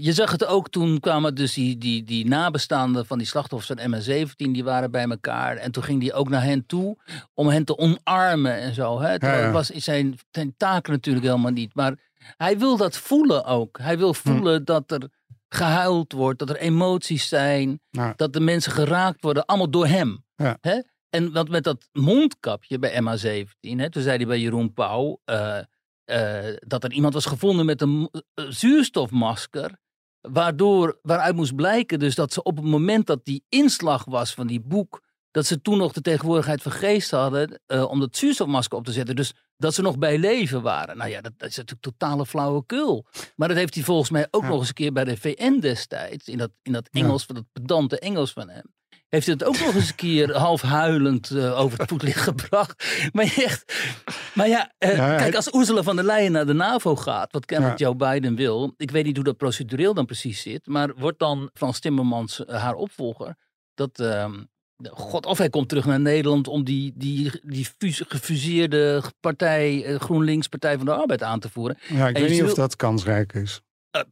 [0.00, 3.94] je zag het ook toen kwamen dus die, die, die nabestaanden van die slachtoffers van
[3.94, 5.56] MH17, die waren bij elkaar.
[5.56, 6.98] En toen ging die ook naar hen toe
[7.34, 9.00] om hen te omarmen en zo.
[9.00, 9.12] Hè?
[9.12, 9.26] Ja.
[9.26, 11.74] het was zijn, zijn taak natuurlijk helemaal niet.
[11.74, 11.94] Maar
[12.36, 13.78] hij wil dat voelen ook.
[13.78, 15.08] Hij wil voelen dat er
[15.48, 18.12] gehuild wordt, dat er emoties zijn, Ja.
[18.16, 20.24] dat de mensen geraakt worden, allemaal door hem.
[20.36, 20.58] Ja.
[20.60, 20.80] Hè?
[21.10, 25.58] En wat met dat mondkapje bij MH17, hè, toen zei hij bij Jeroen Pauw eh,
[26.04, 29.80] eh, dat er iemand was gevonden met een eh, zuurstofmasker.
[30.20, 34.46] Waardoor, waaruit moest blijken dus dat ze op het moment dat die inslag was van
[34.46, 38.78] die boek, dat ze toen nog de tegenwoordigheid van geest hadden eh, om dat zuurstofmasker
[38.78, 39.16] op te zetten.
[39.16, 40.96] Dus dat ze nog bij leven waren.
[40.96, 43.06] Nou ja, dat, dat is natuurlijk totale flauwekul.
[43.36, 44.48] Maar dat heeft hij volgens mij ook Ja.
[44.48, 46.88] nog eens een keer bij de VN destijds, in dat, in dat.
[46.92, 48.74] Engels, van dat pedante Engels van hem.
[49.08, 52.84] Heeft hij het ook nog eens een keer half huilend eh, over het voetlicht gebracht.
[53.12, 53.74] Maar echt,
[54.34, 57.44] maar ja, eh, Ja, kijk, als Ursula van der Leyen naar de NAVO gaat, wat
[57.44, 57.78] kennelijk.
[57.78, 58.74] Joe Biden wil.
[58.76, 60.66] Ik weet niet hoe dat procedureel dan precies zit.
[60.66, 63.36] Maar wordt dan Frans Timmermans haar opvolger?
[63.74, 64.42] Dat, ehm,
[64.90, 70.00] God, of hij komt terug naar Nederland om die, die, die fus- gefuseerde partij, eh,
[70.00, 71.78] GroenLinks, Partij van de Arbeid aan te voeren.
[71.88, 73.60] Ja, ik En weet niet of dat kansrijk is.
[73.90, 74.02] Eh,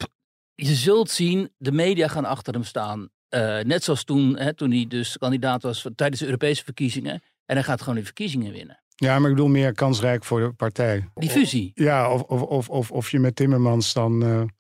[0.55, 3.09] je zult zien, de media gaan achter hem staan.
[3.29, 7.23] Eh, net zoals toen, hè, toen hij dus kandidaat was tijdens de Europese verkiezingen.
[7.47, 8.83] En hij gaat gewoon die verkiezingen winnen.
[8.95, 11.09] Ja, maar ik bedoel meer kansrijk voor de partij.
[11.15, 11.71] Die fusie.
[11.75, 14.51] Ja, of, of, of, of, of je met Timmermans dan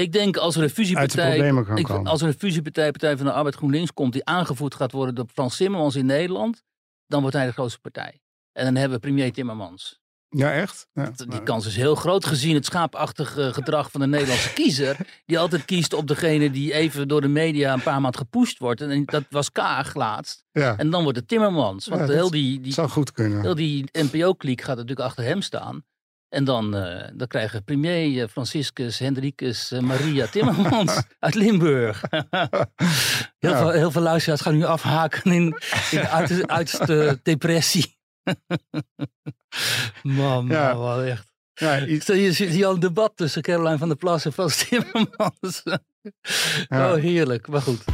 [0.00, 1.38] Ik denk als er een fusiepartij.
[1.74, 5.14] Ik, als er een fusiepartij, Partij van de Arbeid GroenLinks komt, die aangevoerd gaat worden
[5.14, 6.62] door Frans Timmermans in Nederland,
[7.06, 8.20] dan wordt hij de grootste partij.
[8.52, 10.00] En dan hebben we premier Timmermans.
[10.36, 10.88] Ja, echt?
[10.92, 11.10] Ja.
[11.28, 14.96] Die kans is heel groot gezien het schaapachtige gedrag van de Nederlandse kiezer.
[15.26, 18.80] Die altijd kiest op degene die even door de media een paar maanden gepusht wordt.
[18.80, 20.44] En dat was Kaag laatst.
[20.52, 21.88] Ja, En dan wordt het Timmermans.
[21.88, 23.40] Want Ja, heel die, die, zou goed kunnen.
[23.40, 25.84] heel die NPO-kliek gaat natuurlijk achter hem staan.
[26.30, 32.02] En dan, eh, dan krijgen premier eh, Franciscus Hendrikus eh, Maria Timmermans uit Limburg.
[32.10, 32.28] heel,
[33.38, 33.58] Ja.
[33.58, 35.42] veel, heel veel luisteraars gaan nu afhaken in,
[35.90, 37.98] in de uiterste, uiterste depressie.
[40.02, 40.72] Man, Ja.
[40.72, 41.28] man, wat echt.
[41.54, 45.62] Ja, je ziet hier al een debat tussen Caroline van der Plas en Frans Timmermans.
[46.68, 46.92] Ja.
[46.92, 47.48] Oh, heerlijk.
[47.48, 47.84] Maar goed.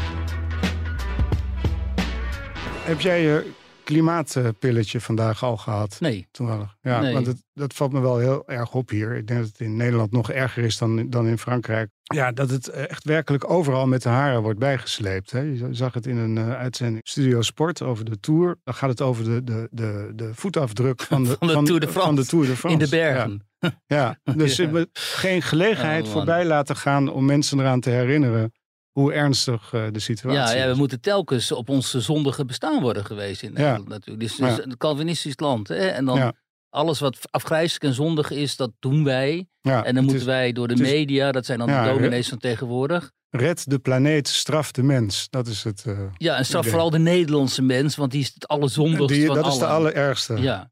[2.85, 3.51] heb jij je
[3.87, 5.97] klimaatpilletje vandaag al gehad?
[6.01, 6.27] Nee.
[6.31, 6.77] Toevallig.
[6.81, 7.13] Ja, Nee.
[7.13, 9.17] want het, dat valt me wel heel erg op hier.
[9.17, 11.91] Ik denk dat het in Nederland nog erger is dan, dan in Frankrijk.
[12.03, 15.31] Ja, dat het eh, echt werkelijk overal met de haren wordt bijgesleept.
[15.31, 15.41] Hè.
[15.41, 18.57] Je zag het in een eh, uitzending Studio Sport over de Tour.
[18.65, 21.89] Dan gaat het over de, de, de, de voetafdruk van de, Van de Tour de
[21.89, 22.79] Van de Tour de France.
[22.79, 23.47] In de bergen.
[23.59, 23.73] Ja,
[24.25, 24.35] ja.
[24.35, 24.85] dus Ja.
[24.93, 28.53] geen gelegenheid Oh, voorbij laten gaan om mensen eraan te herinneren
[29.01, 30.79] hoe ernstig eh, de situatie Ja, ja, we is.
[30.79, 33.59] moeten telkens op ons zondige bestaan worden geweest in Ja.
[33.59, 34.21] Nederland natuurlijk.
[34.21, 34.63] Dus is Ja.
[34.63, 35.69] een Calvinistisch land.
[35.69, 35.75] Hè?
[35.87, 36.35] En dan
[36.71, 39.49] alles wat afgrijzelijk en zondig is, dat doen wij.
[39.63, 42.39] En dan moeten is- wij door de is- media, dat zijn dan de dominees van
[42.39, 43.11] tegenwoordig.
[43.31, 45.27] Red de planeet, straf de mens.
[45.31, 45.83] Dat is het.
[45.87, 46.73] eh, Ja, en straf idee.
[46.73, 50.37] vooral de Nederlandse mens, want die is het allerzondigst die, van dat is de allerergste.
[50.41, 50.71] Ja.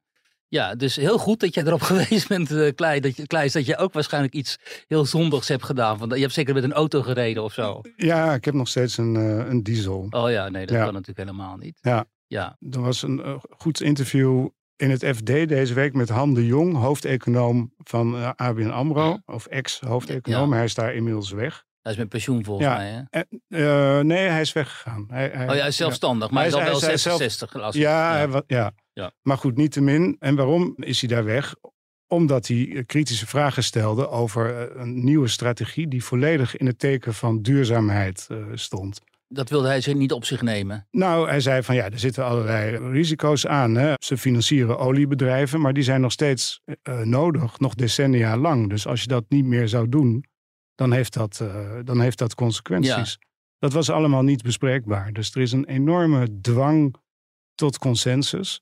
[0.55, 3.01] Ja, dus heel goed dat jij erop geweest bent, eh Klei.
[3.01, 5.99] Dat je, Kleis, dat je ook waarschijnlijk iets heel zondigs hebt gedaan.
[5.99, 7.81] Want je hebt zeker met een auto gereden of zo.
[7.97, 10.07] Ja, ik heb nog steeds een, eh, een diesel.
[10.11, 10.85] Oh ja, nee, dat Ja.
[10.85, 11.79] kan natuurlijk helemaal niet.
[11.81, 12.05] Ja.
[12.27, 16.47] Ja, Er was een eh, goed interview in het FD deze week met Han de
[16.47, 19.19] Jong, hoofdeconoom van ABN AMRO.
[19.27, 20.51] Of ex-hoofdeconoom.
[20.51, 20.55] Ja.
[20.57, 21.65] Hij is daar inmiddels weg.
[21.83, 22.77] hij is met pensioen volgens Ja.
[22.77, 23.07] mij.
[23.11, 23.21] Hè?
[23.21, 25.05] En, nee, hij is weggegaan.
[25.09, 27.19] Hij, hij, Oh ja, hij is zelfstandig, maar Hij is al wel hij is zelf-
[27.19, 27.81] 66 las ik.
[27.83, 28.17] Ja, ja.
[28.17, 28.73] hij wa- ja.
[28.95, 29.13] Ja.
[29.23, 30.17] maar goed, niettemin.
[30.19, 31.55] En waarom is hij daar weg?
[32.07, 36.79] Omdat hij eh, kritische vragen stelde over eh, een nieuwe strategie die volledig in het
[36.79, 39.01] teken van duurzaamheid eh, stond.
[39.29, 40.87] Dat wilde hij zich niet op zich nemen.
[40.91, 43.75] Nou, hij zei van ja, er zitten allerlei risico's aan.
[43.75, 43.93] Hè.
[44.05, 46.61] Ze financieren oliebedrijven, maar die zijn nog steeds
[47.03, 48.69] nodig, nog decennia lang.
[48.69, 50.25] Dus als je dat niet meer zou doen,
[50.75, 51.45] dan heeft dat,
[51.85, 53.19] dan heeft dat consequenties.
[53.59, 55.13] Dat was allemaal niet bespreekbaar.
[55.13, 56.97] Dus er is een enorme dwang
[57.55, 58.61] tot consensus.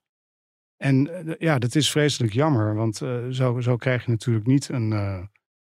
[0.83, 4.69] En eh, ja, dat is vreselijk jammer, want eh, zo, zo krijg je natuurlijk niet
[4.69, 5.19] een, eh,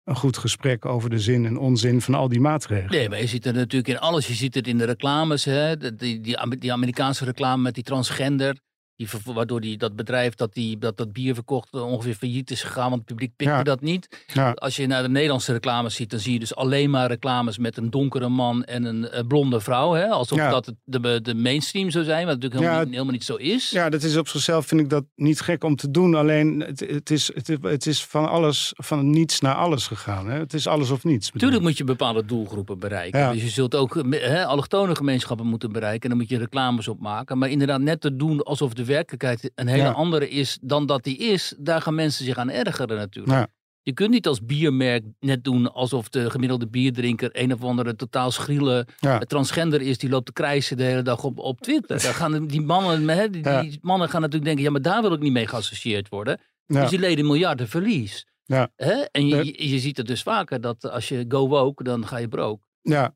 [0.04, 2.90] een goed gesprek over de zin en onzin van al die maatregelen.
[2.90, 4.26] Nee, maar je ziet het natuurlijk in alles.
[4.26, 5.76] Je ziet het in de reclames, hè?
[5.76, 8.58] Die, die, die Amerikaanse reclame met die transgender.
[8.96, 12.62] Die, waardoor die, dat bedrijf dat, die, dat dat bier verkocht eh, ongeveer failliet is
[12.62, 12.82] gegaan.
[12.88, 13.62] Want het publiek pikte Ja.
[13.62, 14.24] dat niet.
[14.32, 14.50] Ja.
[14.50, 17.76] Als je naar de Nederlandse reclames ziet, dan zie je dus alleen maar reclames met
[17.76, 19.92] een donkere man en een eh, blonde vrouw.
[19.92, 20.06] Hè?
[20.08, 20.50] Alsof Ja.
[20.50, 23.70] dat de, de mainstream zou zijn, wat natuurlijk helemaal, niet, helemaal niet zo is.
[23.70, 26.14] Ja, dat is op zichzelf vind ik dat niet gek om te doen.
[26.14, 30.28] Alleen het, het, is, het, is- het is van alles, van niets naar alles gegaan.
[30.30, 30.38] Hè?
[30.38, 31.26] Het is alles of niets.
[31.26, 31.68] bedoel Tuurlijk ik.
[31.68, 33.32] moet je bepaalde doelgroepen bereiken.
[33.32, 36.02] Dus je zult ook eh, hè, allochtone gemeenschappen moeten bereiken.
[36.02, 37.38] En dan moet je reclames op maken.
[37.38, 39.90] Maar inderdaad, net te doen alsof de werkelijkheid een hele Ja.
[39.90, 41.54] andere is dan dat die is.
[41.58, 43.36] Daar gaan mensen zich aan ergeren natuurlijk.
[43.36, 43.46] Ja.
[43.82, 48.30] Je kunt niet als biermerk net doen alsof de gemiddelde bierdrinker een of andere totaal
[48.30, 49.18] schriele Ja.
[49.18, 49.98] transgender is.
[49.98, 52.02] Die loopt te krijsen de hele dag op, op Twitter.
[52.02, 53.60] Daar gaan die mannen, hè, die, Ja.
[53.60, 56.40] die mannen gaan natuurlijk denken, ja maar daar wil ik niet mee geassocieerd worden.
[56.66, 56.80] Ja.
[56.80, 58.26] Dus die leden miljarden verlies.
[58.44, 58.70] Ja.
[58.76, 58.92] Hè?
[58.94, 62.28] En je, je ziet het dus vaker dat als je go woke, dan ga je
[62.28, 62.66] broke.
[62.82, 63.14] Ja,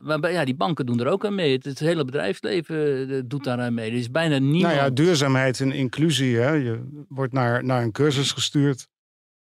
[0.00, 1.52] Maar ja, die banken doen er ook aan mee.
[1.52, 3.90] Het, het hele bedrijfsleven eh, doet daar aan mee.
[3.90, 4.62] Er is bijna niemand.
[4.62, 6.36] nou ja, duurzaamheid en inclusie.
[6.36, 6.50] Hè?
[6.50, 8.88] Je wordt naar, naar een cursus gestuurd.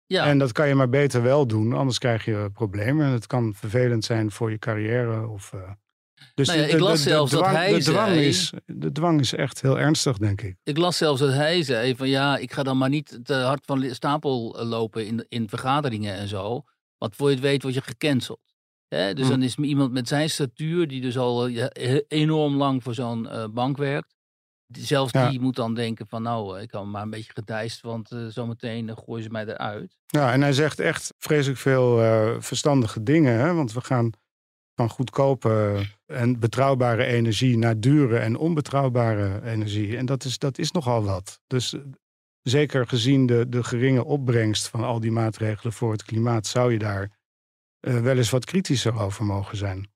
[0.06, 3.06] Ja, En dat kan je maar beter wel doen, anders krijg je problemen.
[3.06, 5.26] En het kan vervelend zijn voor je carrière.
[5.28, 5.60] Of, eh,
[6.34, 8.52] dus Nou ja, ik de- las de zelfs dat dwang, hij de dwang zei- Is,
[8.66, 10.56] de dwang is echt heel ernstig, denk ik.
[10.62, 13.60] ik las zelfs dat hij zei van ja, ik ga dan maar niet te hard
[13.64, 16.62] van stapel eh, lopen in, in vergaderingen en zo.
[16.98, 18.40] Want voor je het weet word je gecanceld.
[18.88, 19.14] Hè?
[19.14, 19.30] Dus Hm.
[19.30, 21.70] dan is iemand met zijn statuur, die dus al eh, ja,
[22.08, 24.16] enorm lang voor zo'n eh, bank werkt.
[24.72, 25.30] Zelfs Ja.
[25.30, 28.96] die moet dan denken van nou, eh, ik kan maar een beetje gedijst, want zometeen
[28.96, 29.98] gooien ze mij eruit.
[30.06, 31.96] Ja, en hij zegt echt vreselijk veel
[32.40, 33.38] verstandige dingen.
[33.38, 33.54] Hè?
[33.54, 34.10] Want we gaan
[34.74, 39.96] van goedkope en betrouwbare energie naar dure en onbetrouwbare energie.
[39.96, 41.40] En dat is, dat is nogal wat.
[41.46, 41.74] Dus
[42.42, 46.78] zeker gezien de, de geringe opbrengst van al die maatregelen voor het klimaat, zou je
[46.78, 47.17] daar
[47.80, 49.90] eh, wel eens wat kritischer over mogen zijn.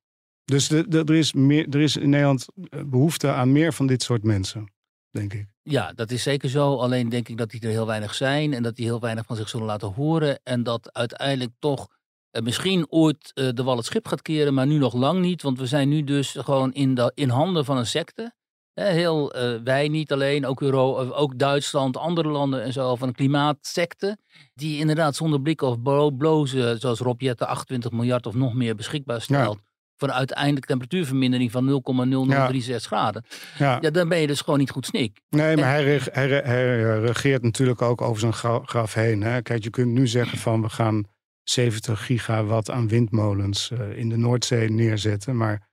[0.45, 4.03] Dus de, er, is meer, er is in Nederland eh, behoefte aan meer van dit
[4.03, 4.73] soort mensen,
[5.11, 5.47] denk ik.
[5.63, 6.77] Ja, dat is zeker zo.
[6.77, 9.37] Alleen denk ik dat die er heel weinig zijn en dat die heel weinig van
[9.37, 10.41] zich zullen laten horen.
[10.43, 11.89] En dat uiteindelijk toch
[12.31, 15.43] eh, misschien ooit de wal het schip gaat keren, maar nu nog lang niet.
[15.43, 18.35] Want we zijn nu dus gewoon in, de, in handen van een secte.
[18.75, 23.15] Heel, eh, wij niet alleen, ook, Euro, ook Duitsland, andere landen en zo, van een
[23.15, 24.17] klimaatsecte.
[24.55, 28.75] Die inderdaad zonder blik of blo- blozen, zoals Rob Jetten, 28 miljard of nog meer
[28.75, 29.59] beschikbaar stelt.
[29.97, 33.25] Voor een uiteindelijk temperatuurvermindering van 0,0036 graden.
[33.59, 33.79] Ja.
[33.81, 35.21] Ja, dan ben je dus gewoon niet goed snik.
[35.29, 39.23] Nee, maar hij, reg- hij, re- hij regeert natuurlijk ook over zijn gra- graf heen.
[39.23, 39.43] Hè?
[39.43, 41.05] Kijk, je kunt nu zeggen van we gaan
[41.43, 45.37] 70 gigawatt aan windmolens eh, in de Noordzee neerzetten.
[45.37, 45.69] Maar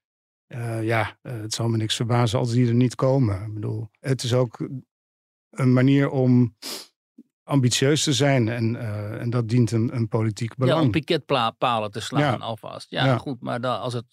[0.50, 3.46] eh, ja, eh, het zal me niks verbazen als die er niet komen.
[3.46, 4.70] Ik bedoel, het is ook
[5.50, 6.56] een manier om
[7.44, 8.48] ambitieus te zijn.
[8.50, 10.92] En, eh, en dat dient een, een politiek Ja, om belang.
[10.92, 12.36] piketpalen te slaan Ja.
[12.36, 12.90] alvast.
[12.90, 13.18] Ja, Ja.
[13.18, 14.06] goed, maar da- als het...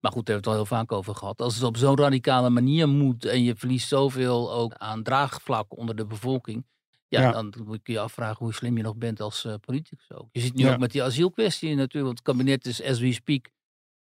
[0.00, 1.40] maar goed, daar hebben we het al heel vaak over gehad.
[1.40, 5.96] Als het op zo'n radicale manier moet en je verliest zoveel ook aan draagvlak onder
[5.96, 6.66] de bevolking.
[7.08, 7.32] Ja, Ja.
[7.32, 10.28] dan moet je je afvragen hoe slim je nog bent als politicus ook.
[10.32, 10.72] Je ziet nu Ja.
[10.72, 12.04] ook met die asielkwestie natuurlijk.
[12.04, 13.48] Want het kabinet is, as we speak,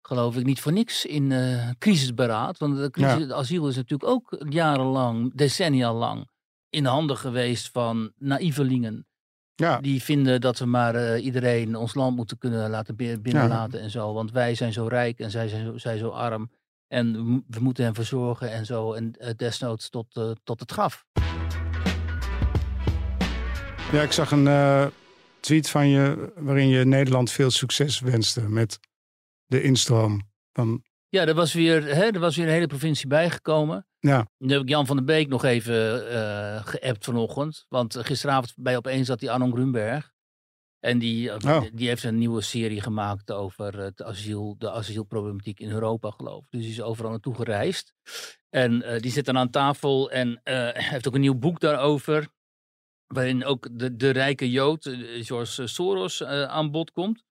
[0.07, 2.57] geloof ik, niet voor niks in eh, crisisberaad.
[2.57, 3.19] Want de crisis, Ja.
[3.19, 6.27] het asiel is natuurlijk ook jarenlang, decennia lang,
[6.69, 9.07] in de handen geweest van naïvelingen
[9.55, 13.79] Ja, die vinden dat we maar eh, iedereen ons land moeten kunnen laten bi- binnenlaten
[13.81, 14.13] en zo.
[14.13, 16.51] Want wij zijn zo rijk en zij zijn zo, zij zo arm.
[16.87, 18.93] En we mo- we moeten hen verzorgen en zo.
[18.93, 21.05] En eh, desnoods tot, tot het graf.
[23.91, 24.91] ja, ik zag een
[25.39, 28.79] tweet van je waarin je Nederland veel succes wenste met
[29.53, 30.83] de instroom van...
[31.09, 33.87] Ja, er was weer, hè, er was weer een hele provincie bijgekomen.
[33.99, 37.65] Ja, Nu heb ik Jan van der Beek nog even eh geappt vanochtend.
[37.69, 40.11] Want gisteravond bij Opeens zat die Arno Grunberg.
[40.79, 41.63] En die, eh, Oh.
[41.73, 46.51] die heeft een nieuwe serie gemaakt over het asiel, de asielproblematiek in Europa, geloof ik.
[46.51, 47.93] Dus die is overal naartoe gereisd.
[48.49, 50.41] En eh, die zit dan aan tafel en
[50.73, 52.27] heeft ook een nieuw boek daarover.
[53.07, 54.83] Waarin ook de, de rijke Jood,
[55.21, 57.23] George Soros, aan bod komt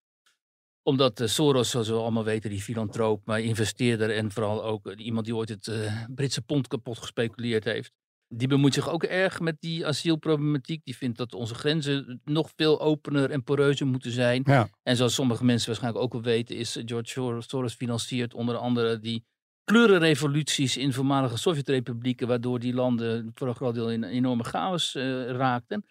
[0.83, 5.05] omdat eh, Soros, zoals we allemaal weten, die filantroop, maar investeerder en vooral ook eh,
[5.05, 7.93] iemand die ooit het eh, Britse pond kapot gespeculeerd heeft.
[8.29, 10.85] Die bemoeit zich ook erg met die asielproblematiek.
[10.85, 14.43] Die vindt dat onze grenzen nog veel opener en poreuzer moeten zijn.
[14.47, 14.69] ja.
[14.83, 18.99] En zoals sommige mensen waarschijnlijk ook wel weten, is George Soros, Soros financiert onder andere
[18.99, 19.25] die
[19.73, 25.31] kleurenrevoluties in voormalige Sovjetrepublieken, waardoor die landen voor een groot deel in enorme chaos eh,
[25.31, 25.85] raakten.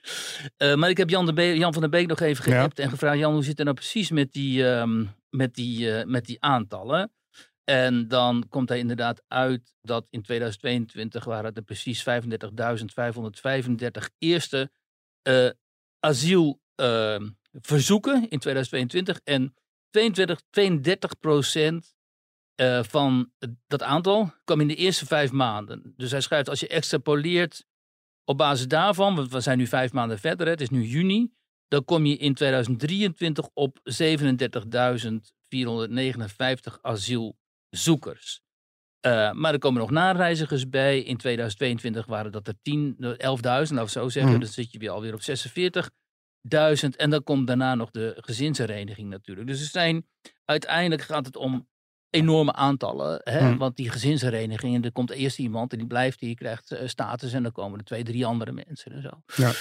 [0.57, 2.57] Eh, maar ik heb Jan, de Be- Jan van der Beek nog even Ja.
[2.59, 6.05] geappt en gevraagd, Jan, hoe zit het nou precies met die, ehm, met die, eh,
[6.05, 7.11] met die aantallen?
[7.63, 14.71] En dan komt hij inderdaad uit dat in 2022 waren er precies 35.535 eerste
[15.99, 19.19] asielverzoeken in 2022.
[19.23, 19.53] En
[19.89, 21.93] 22, 32 procent
[22.55, 23.31] uh, van
[23.67, 25.93] dat aantal kwam in de eerste vijf maanden.
[25.97, 27.65] Dus hij schrijft, als je extrapoleert
[28.25, 31.33] op basis daarvan, want we zijn nu vijf maanden verder, het is nu juni,
[31.67, 33.83] dan kom je in 2023 op 37.459
[36.81, 38.41] asielzoekers.
[39.05, 41.01] Uh, maar er komen nog nareizigers bij.
[41.01, 43.05] In 2022 waren dat er 10, 11.000,
[43.41, 44.33] laten we zo zeggen.
[44.33, 44.39] Mm.
[44.39, 45.29] Dan zit je weer alweer op 46.000.
[46.95, 49.47] En dan komt daarna nog de gezinshereniging natuurlijk.
[49.47, 50.07] Dus er zijn,
[50.45, 51.69] uiteindelijk gaat het om
[52.11, 53.21] enorme aantallen.
[53.23, 53.39] Hè?
[53.39, 53.57] Hmm.
[53.57, 57.33] Want die gezinsherenigingen, er komt eerst iemand en die blijft, die krijgt uh, status.
[57.33, 59.43] En dan komen er twee, drie andere mensen en zo.
[59.43, 59.51] Ja.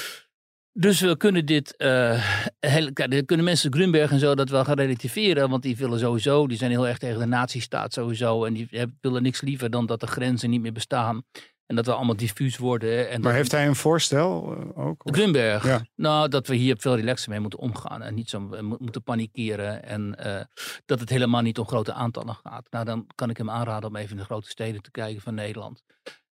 [0.73, 2.25] Dus we kunnen dit, uh,
[2.61, 2.93] heel,
[3.25, 5.51] kunnen mensen Grunberg en zo dat wel gaan relativeren.
[5.51, 8.45] Want die willen sowieso, die zijn heel erg tegen de nazistaat sowieso.
[8.45, 8.69] En die
[9.01, 11.23] willen niks liever dan dat de grenzen niet meer bestaan.
[11.71, 13.09] En dat we allemaal diffuus worden.
[13.11, 15.03] En maar heeft hij een voorstel uh, ook?
[15.05, 15.65] Grunberg?
[15.65, 15.87] Ja.
[15.97, 18.03] Nou, dat we hier veel relaxer mee moeten omgaan.
[18.03, 18.41] En niet zo
[18.79, 19.85] moeten panikeren.
[19.85, 20.41] En uh,
[20.87, 22.67] dat het helemaal niet om grote aantallen gaat.
[22.71, 25.35] Nou, dan kan ik hem aanraden om even in de grote steden te kijken van
[25.35, 25.83] Nederland.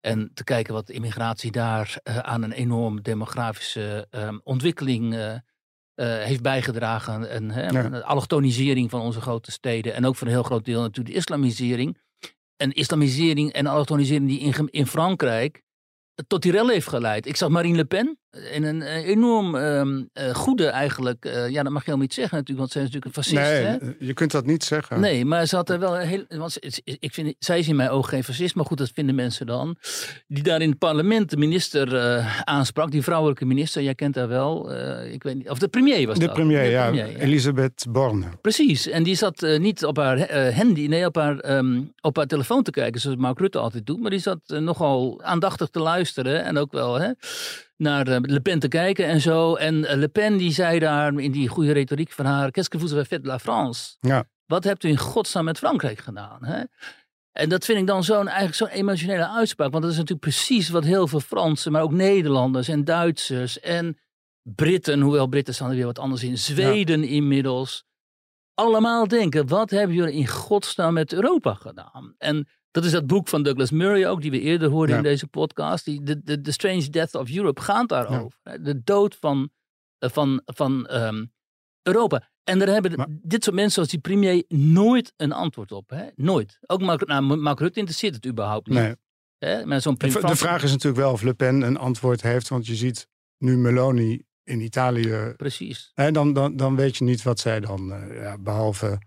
[0.01, 5.15] En te kijken wat immigratie daar uh, aan een enorm demografische um, ontwikkeling
[5.95, 7.31] heeft bijgedragen.
[7.31, 7.89] En ja.
[7.89, 9.95] de allochtonisering van onze grote steden.
[9.95, 11.99] En ook voor een heel groot deel natuurlijk de islamisering
[12.57, 15.63] een islamisering en allochtonisering die in, in Frankrijk
[16.27, 17.27] tot die rel heeft geleid.
[17.27, 21.63] Ik zag Marine Le Pen in een eh, enorm um, uh, goede eigenlijk, uh, ja
[21.63, 23.51] dat mag je helemaal niet zeggen natuurlijk, want zij is natuurlijk een fascist.
[23.51, 24.07] Nee, hè?
[24.07, 25.01] je kunt dat niet zeggen.
[25.01, 28.09] Nee, maar ze had er wel heel, want ik vind, zij is in mijn ogen
[28.09, 29.77] geen fascist, maar goed, dat vinden mensen dan.
[30.27, 34.73] Die daar in het parlement de minister aansprak, die vrouwelijke minister, jij kent haar wel,
[35.05, 36.35] ik weet niet, of de premier was de dat.
[36.35, 38.27] Premier, de ja, premier, ja, Elisabeth Borne.
[38.41, 42.63] Precies, en die zat niet op haar handy, nee, op haar, um, op haar telefoon
[42.63, 46.59] te kijken, zoals Mark Rutte altijd doet, maar die zat nogal aandachtig te luisteren en
[46.59, 47.11] ook wel, hè
[47.83, 49.55] naar eh, Le Pen te kijken en zo.
[49.55, 52.51] En eh, Le Pen die zei daar in die goede retoriek van haar...
[52.51, 53.97] Qu'est-ce que vous avez fait de la France?
[54.01, 54.25] Ja.
[54.47, 56.45] Wat hebt u in godsnaam met Frankrijk gedaan?
[56.45, 56.63] Hè?
[57.33, 59.71] En dat vind ik dan zo'n eigenlijk zo'n emotionele uitspraak.
[59.71, 63.99] Want dat is natuurlijk precies wat heel veel Fransen, maar ook Nederlanders en Duitsers en
[64.43, 67.85] Britten, hoewel Britten staan er weer wat anders in, Zweden inmiddels,
[68.55, 72.15] allemaal denken: wat hebben jullie in godsnaam met Europa gedaan?
[72.19, 75.27] En dat is dat boek van Douglas Murray ook, die we eerder hoorden in deze
[75.27, 75.85] podcast.
[75.85, 78.39] Die, the, the, Strange Death of Europe gaat daarover.
[78.61, 79.51] De dood van,
[79.99, 81.33] eh, van, van um,
[81.83, 82.31] Europa.
[82.45, 85.91] En daar hebben dit soort mensen zoals die premier nooit een antwoord op.
[85.91, 86.07] Hè?
[86.15, 86.59] Nooit.
[86.67, 88.79] Ook Mark, nou, Mark Rutte interesseert het überhaupt niet.
[88.79, 88.95] Nee.
[89.39, 89.67] Hè?
[89.67, 92.49] Maar de, de vraag is natuurlijk wel of Le Pen een antwoord heeft.
[92.49, 93.09] Want je ziet
[93.39, 95.35] nu Meloni in Italië.
[95.37, 95.91] Precies.
[95.95, 98.99] Hè, dan, dan, dan weet je niet wat zij dan, uh, ja, behalve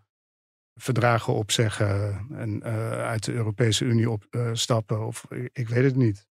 [0.75, 4.97] verdragen opzeggen en uh, uit de Europese Unie opstappen.
[4.97, 6.27] Uh, of ik weet het niet.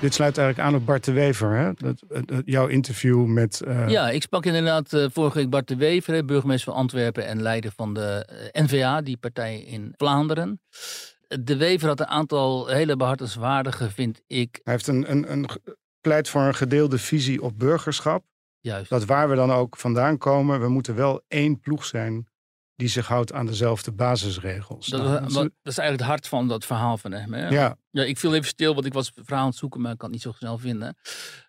[0.00, 1.72] Dit sluit eigenlijk aan op Bart de Wever, hè?
[1.74, 3.62] Dat, dat, jouw interview met...
[3.66, 3.88] Uh...
[3.88, 7.94] Ja, ik sprak inderdaad vorige week Bart de Wever, burgemeester van Antwerpen en leider van
[7.94, 10.60] de NVA, die partij in Vlaanderen.
[11.40, 14.60] De Wever had een aantal hele behartenswaardige, vind ik...
[14.62, 15.46] Hij heeft een, een, een
[16.00, 18.24] pleit voor een gedeelde visie op burgerschap.
[18.60, 18.90] Juist.
[18.90, 22.28] Dat waar we dan ook vandaan komen, we moeten wel één ploeg zijn
[22.76, 24.86] die zich houdt aan dezelfde basisregels.
[24.86, 27.32] Dat, nou, dat, dat is eigenlijk het hart van dat verhaal van hem.
[27.32, 27.48] Hè?
[27.48, 27.76] Ja.
[27.90, 28.02] ja.
[28.02, 30.10] Ik viel even stil, want ik was het verhaal aan het zoeken, maar ik kan
[30.10, 30.96] het niet zo snel vinden.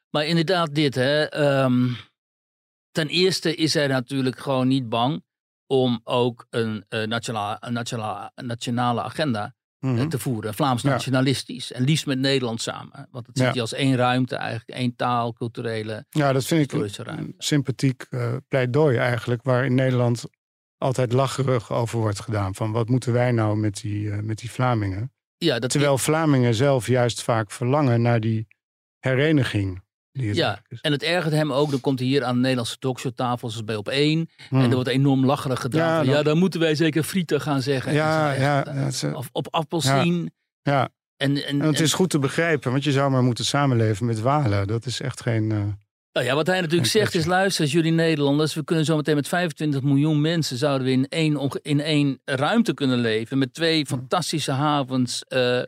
[0.10, 1.42] Maar inderdaad dit, hè.
[1.64, 1.98] Um,
[2.92, 5.24] ten eerste is hij natuurlijk gewoon niet bang
[5.68, 10.54] om ook een, uh, nationale, een nationale, nationale agenda mm te voeren.
[10.54, 11.72] Vlaams nationalistisch.
[11.72, 13.08] En liefst met Nederland samen.
[13.12, 14.80] Want het ziet je als één ruimte eigenlijk.
[14.80, 19.44] één taal, culturele Ja, dat vind ik een sympathiek uh, pleidooi eigenlijk.
[19.44, 20.26] Waar in Nederland
[20.78, 22.56] altijd lacherig over wordt gedaan.
[22.56, 25.12] Van wat moeten wij nou met die, uh, met die Vlamingen?
[25.38, 28.48] Ja, dat Terwijl Vlamingen zelf juist vaak verlangen naar die
[29.00, 29.82] hereniging
[30.12, 31.72] ja, en het ergert hem ook.
[31.72, 34.20] Dan komt hij hier aan de Nederlandse talkshowtafels zoals bij op één.
[34.20, 34.74] En er hmm.
[34.74, 36.06] wordt enorm lacherig gedaan.
[36.06, 37.94] Ja, ja, dan moeten wij zeker frieten gaan zeggen.
[37.94, 38.66] Ja, ja.
[39.04, 40.32] Uh, of op appelsien.
[40.62, 40.90] Ja.
[41.18, 44.22] En, en, en, het is goed te begrijpen, want je zou maar moeten samenleven met
[44.22, 44.68] Walen.
[44.68, 45.50] Dat is echt geen...
[45.50, 45.64] Uh,
[46.14, 49.28] nou ja, wat hij natuurlijk zegt is, luister, jullie Nederlanders, we kunnen zo meteen met
[49.28, 53.38] 25 miljoen mensen, zouden we in één, in één ruimte kunnen leven.
[53.38, 55.62] Met twee fantastische havens, uh,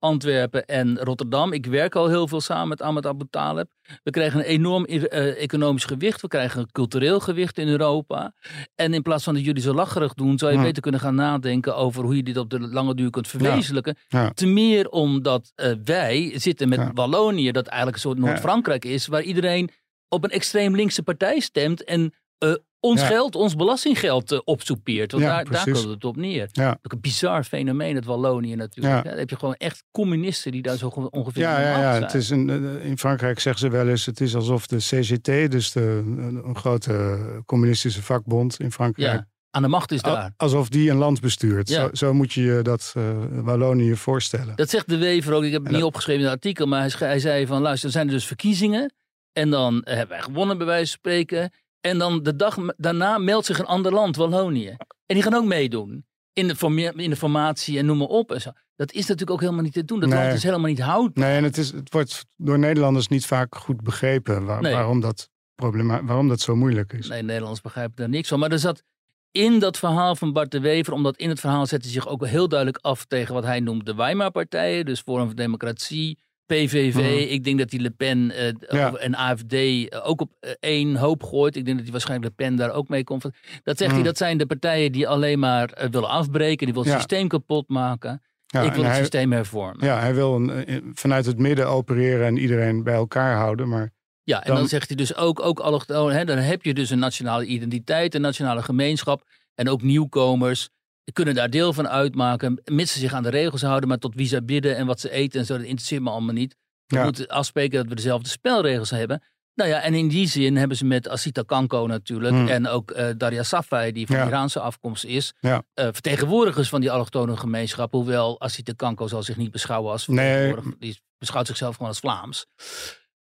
[0.00, 1.52] Antwerpen en Rotterdam.
[1.52, 3.68] Ik werk al heel veel samen met Ahmed Abu Talib.
[4.02, 6.20] We krijgen een enorm uh, economisch gewicht.
[6.20, 8.34] We krijgen een cultureel gewicht in Europa.
[8.74, 11.76] En in plaats van dat jullie zo lacherig doen, zou je beter kunnen gaan nadenken
[11.76, 13.96] over hoe je dit op de lange duur kunt verwezenlijken.
[14.08, 14.30] Ja.
[14.30, 19.22] Te meer omdat uh, wij zitten met Wallonië, dat eigenlijk een soort Noord-Frankrijk is, waar
[19.22, 19.70] iedereen
[20.08, 23.06] op een extreem linkse partij stemt en uh, ons Ja.
[23.06, 25.12] geld, ons belastinggeld uh, opsoepeert.
[25.12, 26.48] Want Ja, daar, daar komt het op neer.
[26.52, 26.78] Ja.
[26.82, 28.94] Ook een bizar fenomeen, het Wallonië natuurlijk.
[28.94, 29.10] Ja.
[29.10, 31.90] Dan heb je gewoon echt communisten die daar zo onge- ongeveer Ja, ja, ja.
[31.90, 32.02] zijn.
[32.02, 32.50] Het is een,
[32.80, 36.02] eh, in Frankrijk zeggen ze wel eens: het is alsof de CGT, dus de,
[36.44, 40.32] een, grote communistische vakbond in Frankrijk, ja, aan de macht is daar.
[40.36, 41.68] alsof die een land bestuurt.
[41.68, 41.80] Ja.
[41.80, 44.56] Zo, zo moet je je dat eh, Wallonië voorstellen.
[44.56, 45.44] Dat zegt de Wever ook.
[45.44, 46.66] Ik heb het En niet dat- opgeschreven in het artikel.
[46.66, 48.94] Maar hij, zei van luister, er zijn er dus verkiezingen.
[49.32, 51.52] En dan hebben wij gewonnen bij wijze van spreken.
[51.80, 54.68] En dan de dag daarna meldt zich een ander land, Wallonië.
[55.06, 56.04] En die gaan ook meedoen.
[56.32, 58.32] In de, in de formatie en noem maar op.
[58.32, 58.50] En zo.
[58.76, 60.00] Dat is natuurlijk ook helemaal niet te doen.
[60.00, 60.18] Dat Nee.
[60.18, 61.24] land is helemaal niet houdbaar.
[61.28, 64.72] Nee, en het, is, het wordt door Nederlanders niet vaak goed begrepen waar- Nee.
[64.72, 67.08] waarom, dat problema waarom dat zo moeilijk is.
[67.08, 68.38] Nee, Nederlands begrijpen daar niks van.
[68.38, 68.82] Maar er zat
[69.30, 72.26] in dat verhaal van Bart de Wever, omdat in het verhaal zette hij zich ook
[72.26, 74.84] heel duidelijk af tegen wat hij noemt de Weimar-partijen.
[74.84, 76.18] Dus Forum voor Democratie,
[76.54, 76.94] PVV.
[76.94, 77.32] Mhm.
[77.32, 78.92] Ik denk dat die Le Pen eh, Ja.
[78.94, 81.56] en AFD eh, ook op eh, één hoop gooit.
[81.56, 83.22] Ik denk dat hij waarschijnlijk Le Pen daar ook mee komt.
[83.22, 83.32] Dat
[83.78, 84.02] zegt hij, Mhm.
[84.04, 86.64] dat zijn de partijen die alleen maar willen afbreken.
[86.66, 86.98] Die wil het Ja.
[86.98, 88.22] systeem kapot maken.
[88.46, 89.86] Ja, Ik wil het hij- systeem hervormen.
[89.86, 93.68] Ja, hij wil een, vanuit het midden opereren en iedereen bij elkaar houden.
[93.68, 93.90] Maar
[94.24, 96.98] Ja, en dan, Dan- zegt hij dus ook, ook allochtonen, dan heb je dus een
[96.98, 99.22] nationale identiteit, een nationale gemeenschap.
[99.54, 100.68] En ook nieuwkomers
[101.12, 103.88] kunnen daar deel van uitmaken, mits ze zich aan de regels houden.
[103.88, 106.34] Maar tot wie ze bidden en wat ze eten en zo, dat interesseert me allemaal
[106.34, 106.56] niet.
[106.86, 107.04] We Ja.
[107.04, 109.22] moeten afspreken dat we dezelfde spelregels hebben.
[109.54, 112.48] Nou ja, en in die zin hebben ze met Asita Kanko natuurlijk Hmm.
[112.48, 114.26] en ook eh, Daria Safai, die van Ja.
[114.26, 115.62] Iraanse afkomst is, Ja.
[115.74, 117.92] eh, vertegenwoordigers van die allochtone gemeenschap.
[117.92, 120.16] Hoewel Asita Kanko zal zich niet beschouwen als Nee.
[120.26, 120.76] vertegenwoordiger.
[120.80, 122.46] Die beschouwt zichzelf gewoon als Vlaams.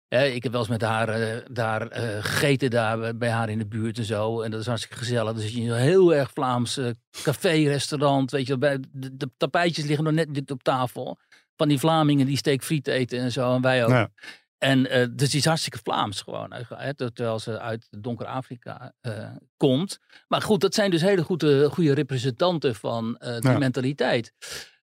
[0.09, 3.57] Hè, ik heb wel eens met haar eh, daar eh, gegeten daar bij haar in
[3.57, 4.41] de buurt en zo.
[4.41, 5.31] En dat is hartstikke gezellig.
[5.33, 6.89] Dan zit je in een heel erg Vlaams eh,
[7.23, 8.31] café, restaurant.
[8.31, 11.17] Weet je, bij, de, de tapijtjes liggen nog net op tafel.
[11.55, 13.55] Van die Vlamingen die steekfriet eten en zo.
[13.55, 13.89] En wij ook.
[13.89, 14.09] Ja.
[14.57, 16.53] En eh, dus die is hartstikke Vlaams gewoon.
[16.67, 19.99] Hè, terwijl ze uit donker Afrika eh, komt.
[20.27, 23.57] Maar goed, dat zijn dus hele goede, goede representanten van eh, die Ja.
[23.57, 24.33] mentaliteit.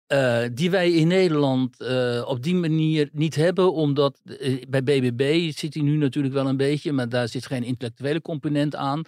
[0.07, 5.51] Eh, die wij in Nederland eh, op die manier niet hebben, omdat eh, bij BBB
[5.57, 9.03] zit hij nu natuurlijk wel een beetje, maar daar zit geen intellectuele component aan.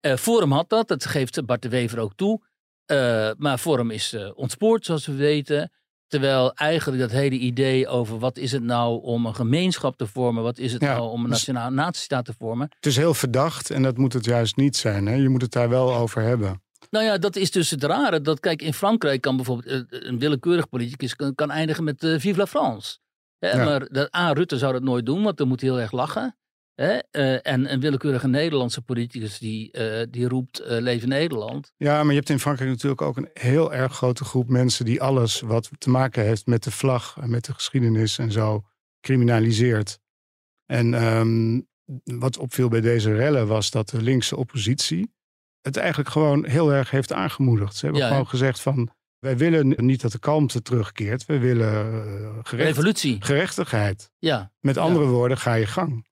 [0.00, 2.40] Forum had dat, dat geeft Bart de Wever ook toe.
[3.38, 5.72] Maar Forum is ontspoord, zoals we weten.
[6.06, 10.42] Terwijl eigenlijk dat hele idee over wat is het nou om een gemeenschap te vormen,
[10.42, 12.68] wat is het Ja, nou om een dus- nationale natiestaat te vormen.
[12.74, 15.06] het is heel verdacht en dat moet het juist niet zijn.
[15.06, 15.14] Hè?
[15.14, 16.62] Je moet het daar wel over hebben.
[16.90, 18.20] Nou ja, dat is dus het rare.
[18.20, 22.18] Dat, kijk, in Frankrijk kan bijvoorbeeld eh, een willekeurig politicus kan, kan eindigen met eh,
[22.18, 22.98] Vive la France.
[23.38, 23.64] Hè, Ja.
[23.64, 24.32] Maar de, A.
[24.32, 26.36] Rutte zou dat nooit doen, want dan moet hij heel erg lachen.
[26.80, 26.98] Hè?
[27.10, 31.72] Eh, en een willekeurige Nederlandse politicus die, eh, die roept eh, Leven Nederland.
[31.76, 35.02] Ja, maar je hebt in Frankrijk natuurlijk ook een heel erg grote groep mensen die
[35.02, 38.64] alles wat te maken heeft met de vlag en met de geschiedenis en zo
[39.00, 39.98] criminaliseert.
[40.66, 41.60] En ehm,
[42.18, 45.12] wat opviel bij deze rellen was dat de linkse oppositie
[45.62, 47.76] het eigenlijk gewoon heel erg heeft aangemoedigd.
[47.76, 51.24] Ze hebben Ja, gewoon gezegd van wij willen niet dat de kalmte terugkeert.
[51.26, 53.16] We willen eh, gerecht- Revolutie.
[53.20, 54.10] gerechtigheid.
[54.18, 54.52] Ja.
[54.60, 56.08] Met andere woorden, ga je gang.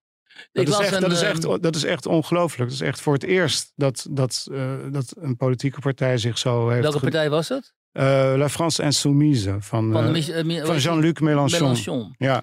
[0.53, 2.71] Dat, Ik is echt, een, dat, is eh, echt, dat is echt ongelooflijk.
[2.71, 6.69] Dat is echt voor het eerst dat, dat, eh, dat een politieke partij zich zo
[6.69, 6.83] heeft...
[6.83, 7.75] Welke partij was het?
[7.93, 8.05] Eh,
[8.37, 10.23] La France Insoumise van, Van,
[10.67, 11.61] van Jean-Luc Mélenchon.
[11.61, 12.15] Mélenchon.
[12.19, 12.43] Ja.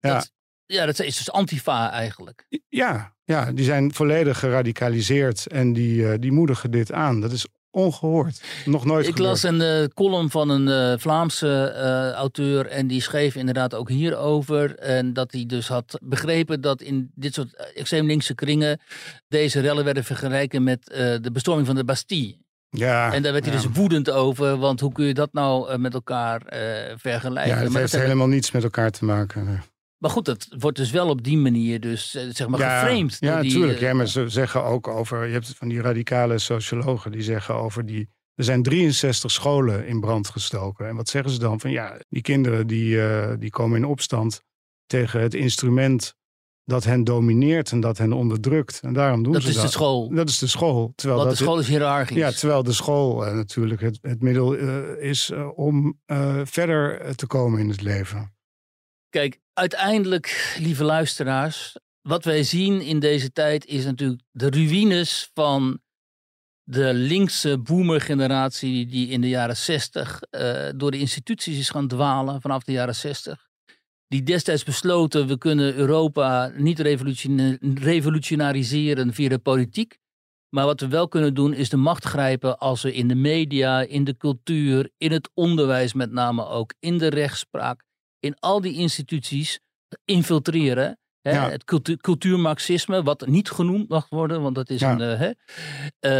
[0.00, 0.14] Ja.
[0.14, 0.32] Dat,
[0.68, 2.46] ja, dat is dus Antifa eigenlijk.
[2.68, 7.20] Ja, ja, die zijn volledig geradicaliseerd en die, eh, die moedigen dit aan.
[7.20, 8.42] Dat is ongehoord.
[8.64, 9.28] Nog nooit Ik gebeurd.
[9.28, 11.72] las een eh, column van een eh, Vlaamse
[12.16, 14.76] auteur en die schreef inderdaad ook hierover.
[14.76, 18.80] En dat hij dus had begrepen dat in dit soort extreem linkse kringen
[19.28, 20.84] deze rellen werden vergeleken met
[21.22, 22.36] de bestorming van de Bastille.
[22.70, 23.60] Ja, En daar werd hij ja.
[23.60, 26.42] dus woedend over, want hoe kun je dat nou met elkaar
[26.96, 27.54] vergelijken?
[27.54, 29.44] Ja, het maar, heeft helemaal niets met elkaar te maken.
[29.44, 29.58] nee.
[29.98, 33.16] Maar goed, dat wordt dus wel op die manier dus eh, zeg maar ja, geframed.
[33.20, 33.80] Ja, natuurlijk.
[33.80, 35.26] eh, Ja, maar ze zeggen ook over...
[35.26, 38.08] Je hebt van die radicale sociologen die zeggen over die...
[38.34, 40.88] Er zijn 63 scholen in brand gestoken.
[40.88, 41.60] En wat zeggen ze dan?
[41.60, 44.42] Van ja, die kinderen die, eh, die komen in opstand
[44.86, 46.14] tegen het instrument
[46.64, 48.80] dat hen domineert en dat hen onderdrukt.
[48.82, 49.64] En daarom doen dat ze is dat.
[49.64, 50.08] de school.
[50.14, 50.92] Dat is de school.
[50.94, 52.16] Terwijl Want de dat school is hiërarchisch.
[52.16, 57.00] Ja, terwijl de school eh, natuurlijk het, het middel eh, is eh, om eh, verder
[57.00, 58.32] eh, te komen in het leven.
[59.10, 65.80] Kijk, uiteindelijk, lieve luisteraars, wat wij zien in deze tijd is natuurlijk de ruïnes van
[66.62, 72.40] de linkse boomergeneratie die in de jaren 60 eh, door de instituties is gaan dwalen
[72.40, 73.48] vanaf de jaren 60.
[74.08, 79.98] Die destijds besloten, we kunnen Europa niet revolutiona- revolutionariseren via de politiek.
[80.48, 83.80] Maar wat we wel kunnen doen is de macht grijpen als we in de media,
[83.80, 87.84] in de cultuur, in het onderwijs met name ook, in de rechtspraak,
[88.20, 89.58] in al die instituties
[90.04, 91.30] infiltreren Hè?
[91.34, 91.50] Ja.
[91.50, 94.92] Het cultu cultuurmarxisme, wat niet genoemd mag worden, want dat is Ja.
[94.92, 95.00] een.
[95.00, 95.30] eh, hè?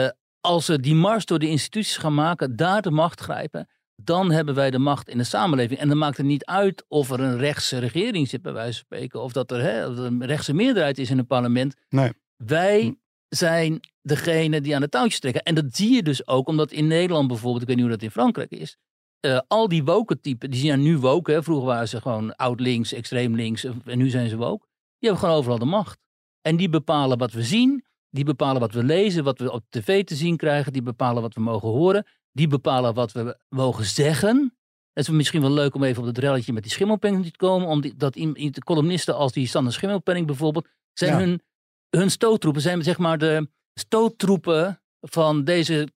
[0.05, 3.69] Eh, als ze die mars door de instituties gaan maken, daar de macht grijpen,
[4.03, 5.81] dan hebben wij de macht in de samenleving.
[5.81, 8.81] En dan maakt het niet uit of er een rechtse regering zit, bij wijze van
[8.85, 11.75] spreken, of dat er, hè, of er een rechtse meerderheid is in het parlement.
[11.89, 12.13] Nee.
[12.37, 12.93] Wij Hm.
[13.29, 15.43] zijn degene die aan de touwtjes trekken.
[15.43, 18.05] En dat zie je dus ook, omdat in Nederland bijvoorbeeld, ik weet niet hoe dat
[18.05, 18.77] in Frankrijk is,
[19.21, 21.33] eh, al die woke typen, die zijn nu woke.
[21.33, 21.43] Hè.
[21.43, 23.65] Vroeger waren ze gewoon oud links, extreem links.
[23.65, 24.67] En nu zijn ze woke.
[24.99, 25.99] Die hebben gewoon overal de macht.
[26.41, 27.85] En die bepalen wat we zien.
[28.11, 30.73] Die bepalen wat we lezen, wat we op tv te zien krijgen.
[30.73, 32.07] Die bepalen wat we mogen horen.
[32.33, 34.59] Die bepalen wat we mogen zeggen.
[34.93, 37.69] Het is misschien wel leuk om even op het relletje met die schimmelpenning te komen.
[37.69, 41.19] Omdat dat de columnisten als die Sander Schimmelpenning bijvoorbeeld, zijn Ja.
[41.19, 41.43] hun,
[41.91, 45.89] hun stoottroepen, zijn zeg maar de stoottroepen van deze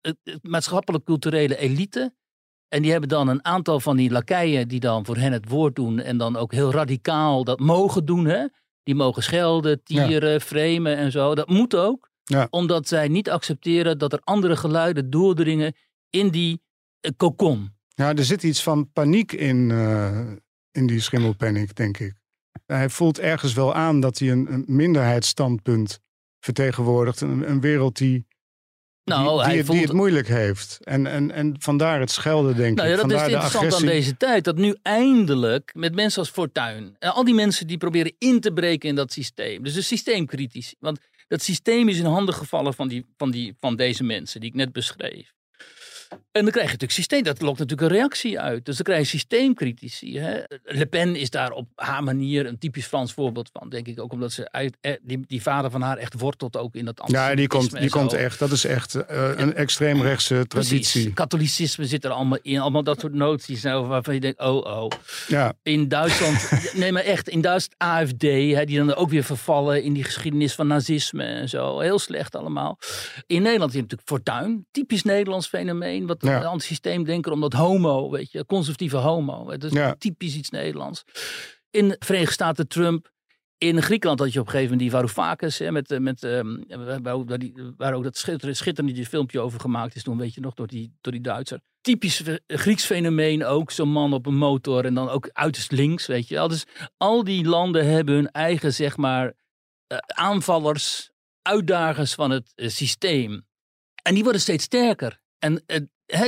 [0.00, 2.14] eh, eh, maatschappelijk-culturele elite.
[2.68, 5.76] En die hebben dan een aantal van die lakeien die dan voor hen het woord
[5.76, 6.00] doen.
[6.00, 8.26] En dan ook heel radicaal dat mogen doen.
[8.26, 8.46] Hè?
[8.82, 11.34] Die mogen schelden, tieren, framen en zo.
[11.34, 12.10] Dat moet ook.
[12.24, 12.46] Ja.
[12.50, 15.74] Omdat zij niet accepteren dat er andere geluiden doordringen
[16.10, 16.62] in die
[17.00, 17.74] eh, kokon.
[17.88, 20.30] Ja, er zit iets van paniek in, eh,
[20.72, 22.14] in die schimmelpenning, denk ik.
[22.66, 26.00] Hij voelt ergens wel aan dat hij een, een minderheidsstandpunt
[26.40, 27.20] vertegenwoordigt.
[27.20, 28.26] Een, een wereld die,
[29.06, 29.78] Nou, die, het, voelt...
[29.78, 30.78] die het moeilijk heeft.
[30.82, 33.00] En, en, en vandaar het schelden, denk Nou ja, ik.
[33.00, 33.88] dat is Vandaar de interessant agressie.
[33.88, 34.44] aan deze tijd.
[34.44, 36.96] Dat nu eindelijk met mensen als Fortuyn.
[36.98, 39.62] En al die mensen die proberen in te breken in dat systeem.
[39.62, 40.74] Dus de systeemkritisch.
[40.78, 40.98] Want
[41.28, 44.56] dat systeem is in handen gevallen van, die, van, die, van deze mensen die ik
[44.56, 45.34] net beschreef.
[46.08, 47.22] En dan krijg je natuurlijk systeem.
[47.22, 48.64] Dat lokt natuurlijk een reactie uit.
[48.64, 50.18] Dus dan krijg je systeemcritici.
[50.18, 50.40] Hè?
[50.62, 53.68] Le Pen is daar op haar manier een typisch Frans voorbeeld van.
[53.68, 56.74] Denk ik ook omdat ze uit, eh, die, die vader van haar echt wortelt ook
[56.74, 58.38] in dat Ja, die komt, die komt echt.
[58.38, 60.78] Dat is echt eh, een extreemrechtse traditie.
[60.78, 61.14] Precies.
[61.14, 62.60] Katholicisme zit er allemaal in.
[62.60, 64.90] Allemaal dat soort noties nou, waarvan je denkt, oh, oh.
[65.28, 66.50] Ja, In Duitsland,
[66.80, 70.54] nee maar echt, in Duitsland AFD, hè, die dan ook weer vervallen in die geschiedenis
[70.54, 71.78] van nazisme en zo.
[71.78, 72.78] Heel slecht allemaal.
[73.26, 75.95] In Nederland heb je natuurlijk Fortuyn, typisch Nederlands fenomeen.
[76.04, 76.36] Wat Ja.
[76.40, 79.50] een antisysteemdenker, omdat homo, weet je, conservatieve homo.
[79.50, 79.94] Het is Ja.
[79.98, 81.02] typisch iets Nederlands.
[81.70, 83.14] In de Verenigde Staten Trump.
[83.58, 87.02] In Griekenland had je op een gegeven moment die Varoufakis, hè, met, eh, met, ehm,
[87.02, 90.54] waar, die, waar ook dat schitterende, schitterende filmpje over gemaakt is toen, weet je nog,
[90.54, 91.60] door die, door die Duitser.
[91.80, 96.06] Typisch eh, Grieks fenomeen ook, zo'n man op een motor en dan ook uiterst links,
[96.06, 96.48] weet je wel.
[96.48, 96.64] Dus
[96.96, 99.32] al die landen hebben hun eigen, zeg maar,
[99.86, 101.10] eh, aanvallers,
[101.42, 103.46] uitdagers van het systeem.
[104.02, 105.20] En die worden steeds sterker.
[105.38, 105.80] En eh,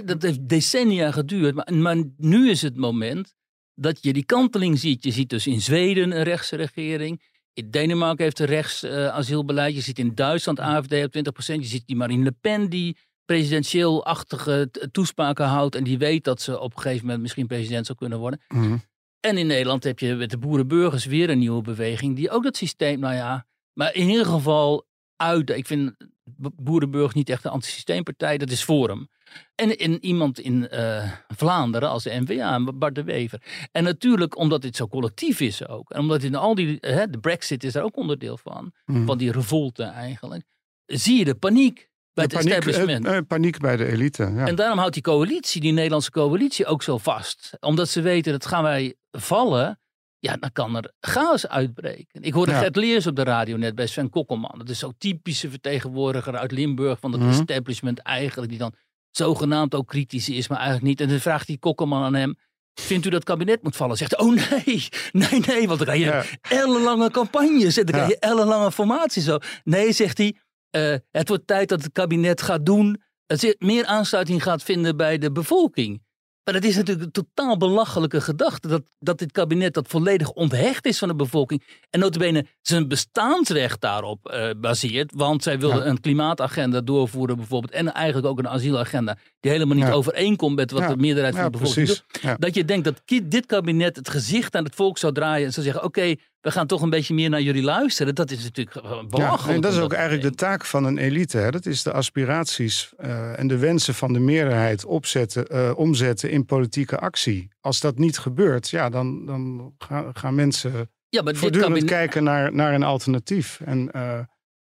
[0.04, 3.34] dat heeft decennia geduurd, maar, maar nu is het moment
[3.74, 5.04] dat je die kanteling ziet.
[5.04, 7.22] Je ziet dus in Zweden een rechtse regering.
[7.52, 9.74] In Denemarken heeft een rechts eh, asielbeleid.
[9.74, 11.54] Je ziet in Duitsland AFD op 20%.
[11.54, 15.74] Je ziet die Marine Le Pen die presidentieel-achtige t- toespraken houdt.
[15.74, 18.40] En die weet dat ze op een gegeven moment misschien president zou kunnen worden.
[18.48, 18.76] mhm.
[19.20, 22.16] En in Nederland heb je met de boerenburgers weer een nieuwe beweging.
[22.16, 23.46] Die ook dat systeem, nou ja.
[23.72, 24.86] Maar in ieder geval
[25.16, 25.50] uit.
[25.50, 25.94] Ik vind
[26.36, 28.38] boerenburgers niet echt een antisysteempartij.
[28.38, 29.08] Dat is Forum.
[29.54, 33.42] En, en iemand in eh, Vlaanderen als de NVA, Bart de Wever.
[33.72, 35.90] En natuurlijk omdat dit zo collectief is ook.
[35.90, 38.72] En omdat in al die, hè, de brexit is daar ook onderdeel van.
[38.86, 39.04] Mhm.
[39.06, 40.44] Van die revolte eigenlijk.
[40.86, 41.74] Zie je de paniek
[42.14, 43.06] bij De het paniek, establishment.
[43.06, 44.22] eh, eh, paniek bij de elite.
[44.34, 44.46] Ja.
[44.46, 47.56] En daarom houdt die coalitie, die Nederlandse coalitie, ook zo vast.
[47.60, 49.80] Omdat ze weten dat gaan wij vallen,
[50.18, 52.22] ja, dan kan er chaos uitbreken.
[52.22, 52.58] Ik hoorde Ja.
[52.58, 54.54] Gert Leers op de radio net bij Sven Kokkelman.
[54.58, 57.30] Dat is zo'n typische vertegenwoordiger uit Limburg van het Mhm.
[57.30, 58.48] establishment eigenlijk.
[58.50, 58.74] Die dan
[59.10, 61.00] zogenaamd ook kritisch is, maar eigenlijk niet.
[61.00, 62.36] En dan vraagt die Kokkelman aan hem,
[62.80, 63.96] vindt u dat het kabinet moet vallen?
[63.96, 64.88] Zegt oh nee,
[65.30, 66.24] nee, nee, want dan krijg je Ja.
[66.56, 67.76] ellenlange campagnes.
[67.78, 68.06] En dan Ja.
[68.06, 69.24] je ellenlange formaties.
[69.24, 69.38] Zo.
[69.64, 70.36] Nee, zegt hij,
[70.70, 73.02] eh, het wordt tijd dat het kabinet gaat doen.
[73.26, 76.02] Het meer aansluiting gaat vinden bij de bevolking.
[76.48, 78.68] Maar dat is natuurlijk een totaal belachelijke gedachte.
[78.68, 81.62] Dat, dat dit kabinet dat volledig onthecht is van de bevolking.
[81.90, 85.12] En notabene zijn bestaansrecht daarop eh, baseert.
[85.16, 85.86] Want zij wilden Ja.
[85.86, 87.72] een klimaatagenda doorvoeren bijvoorbeeld.
[87.72, 89.16] En eigenlijk ook een asielagenda.
[89.40, 89.92] Die helemaal niet Ja.
[89.92, 90.88] overeenkomt met wat Ja.
[90.88, 92.04] de meerderheid van de bevolking precies.
[92.22, 92.40] doet.
[92.40, 95.46] Dat je denkt dat dit kabinet het gezicht aan het volk zou draaien.
[95.46, 96.14] En zou zeggen, oké,
[96.48, 98.14] we gaan toch een beetje meer naar jullie luisteren.
[98.14, 99.54] Dat is natuurlijk Ja, belachelijk.
[99.54, 101.38] en dat is ook eigenlijk de taak van een elite.
[101.38, 101.50] Hè?
[101.50, 106.44] Dat is de aspiraties eh, en de wensen van de meerderheid opzetten, eh, omzetten in
[106.44, 107.48] politieke actie.
[107.60, 112.24] Als dat niet gebeurt, ja, dan, dan gaan, gaan mensen Ja, maar voortdurend kabinet, kijken
[112.24, 113.60] naar, naar een alternatief.
[113.64, 114.20] En, eh,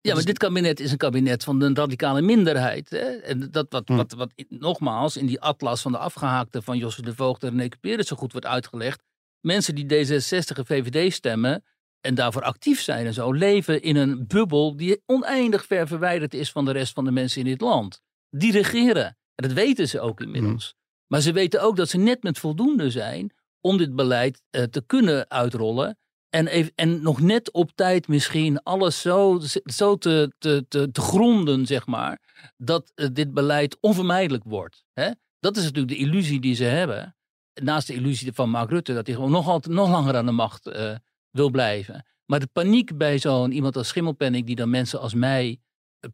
[0.00, 2.90] Ja, maar dit kabinet is een kabinet van de radicale minderheid.
[2.90, 2.98] Hè?
[2.98, 3.96] En dat wat, Hm.
[3.96, 7.68] wat, wat nogmaals in die atlas van de afgehaakte van Josse de Voogd en René
[7.68, 9.02] Cuperes zo goed wordt uitgelegd.
[9.47, 11.64] Mensen die D66 en VVD stemmen
[12.01, 16.53] en daarvoor actief zijn en zo, leven in een bubbel die oneindig ver verwijderd is
[16.53, 18.01] van de rest van de mensen in dit land.
[18.30, 19.05] Die regeren.
[19.05, 20.74] En dat weten ze ook inmiddels.
[21.07, 24.82] Maar ze weten ook dat ze net met voldoende zijn om dit beleid eh, te
[24.86, 25.99] kunnen uitrollen.
[26.28, 31.01] En, even, en nog net op tijd misschien alles zo, zo te, te, te, te
[31.01, 32.20] gronden, zeg maar,
[32.57, 34.84] dat eh, dit beleid onvermijdelijk wordt.
[34.92, 35.11] Hè?
[35.38, 37.15] Dat is natuurlijk de illusie die ze hebben.
[37.62, 40.32] Naast de illusie van Mark Rutte, dat hij gewoon nog, altijd, nog langer aan de
[40.32, 40.94] macht eh,
[41.30, 42.07] wil blijven.
[42.26, 45.61] Maar de paniek bij zo'n iemand als Schimmelpenning, die dan mensen als mij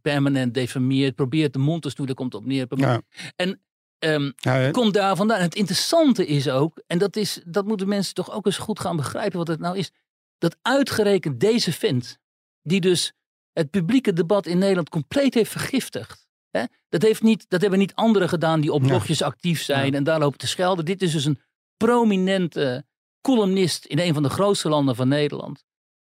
[0.03, 2.67] permanent defameert, probeert de mond te snoeden, komt op neer.
[2.69, 3.03] Ja.
[3.37, 3.61] En
[3.99, 5.41] ehm, Ja, komt daar vandaan.
[5.41, 8.97] Het interessante is ook, en dat, is, dat moeten mensen toch ook eens goed gaan
[8.97, 9.91] begrijpen wat het nou is,
[10.39, 12.19] dat uitgerekend deze vent,
[12.63, 13.13] die dus
[13.53, 16.27] het publieke debat in Nederland compleet heeft vergiftigd.
[16.53, 16.65] Hè?
[16.89, 18.89] Dat, heeft niet, dat hebben niet anderen gedaan die op Ja.
[18.89, 20.85] blogjes actief zijn en daar lopen te schelden.
[20.85, 21.41] Dit is dus een
[21.77, 22.85] prominente
[23.21, 25.65] columnist in een van de grootste landen van Nederland.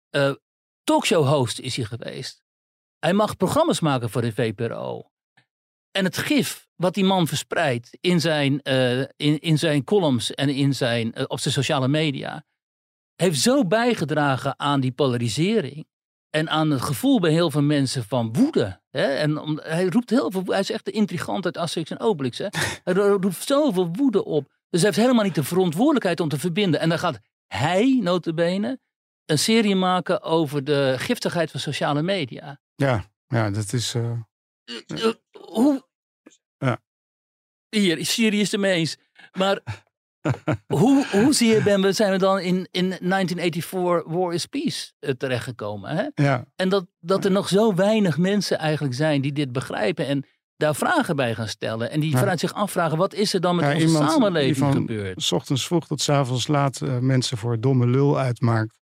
[0.09, 0.31] Eh
[0.83, 2.41] talkshow-host is hij geweest.
[2.99, 5.11] Hij mag programma's maken voor de VPRO.
[5.91, 10.49] En het gif wat die man verspreidt in zijn, eh, in, in zijn columns en
[10.49, 12.45] in zijn, eh, op zijn sociale media,
[13.15, 15.87] heeft zo bijgedragen aan die polarisering.
[16.29, 18.81] En aan het gevoel bij heel veel mensen van woede.
[18.97, 19.13] Hè?
[19.15, 22.37] En om, hij roept heel veel, hij is echt de intrigant uit Asterix en Obelix.
[22.37, 22.47] Hè?
[22.83, 24.43] Hij ro- roept zoveel woede op.
[24.69, 26.79] Dus hij heeft helemaal niet de verantwoordelijkheid om te verbinden.
[26.79, 28.79] En dan gaat hij, notabene,
[29.25, 32.59] een serie maken over de giftigheid van sociale media.
[32.75, 33.93] ja, ja, dat is.
[33.95, 34.11] Eh,
[35.31, 35.85] hoe...
[36.57, 36.77] Ja.
[37.69, 38.97] Hier, Syrië is het ermee eens.
[39.37, 39.85] Maar
[40.67, 44.91] hoe, hoe zie je, Ben, we zijn we dan in, in 1984 War is Peace
[44.99, 45.95] eh, terechtgekomen?
[45.95, 46.23] Hè?
[46.23, 50.25] ja, En dat, dat er nog zo weinig mensen eigenlijk zijn die dit begrijpen en
[50.55, 51.91] daar vragen bij gaan stellen.
[51.91, 52.17] En die Ja.
[52.19, 55.21] vanuit zich afvragen, wat is er dan met Ja, onze samenleving van- gebeurd?
[55.23, 58.79] s ochtends vroeg tot s avonds laat eh, mensen voor domme lul uitmaakt.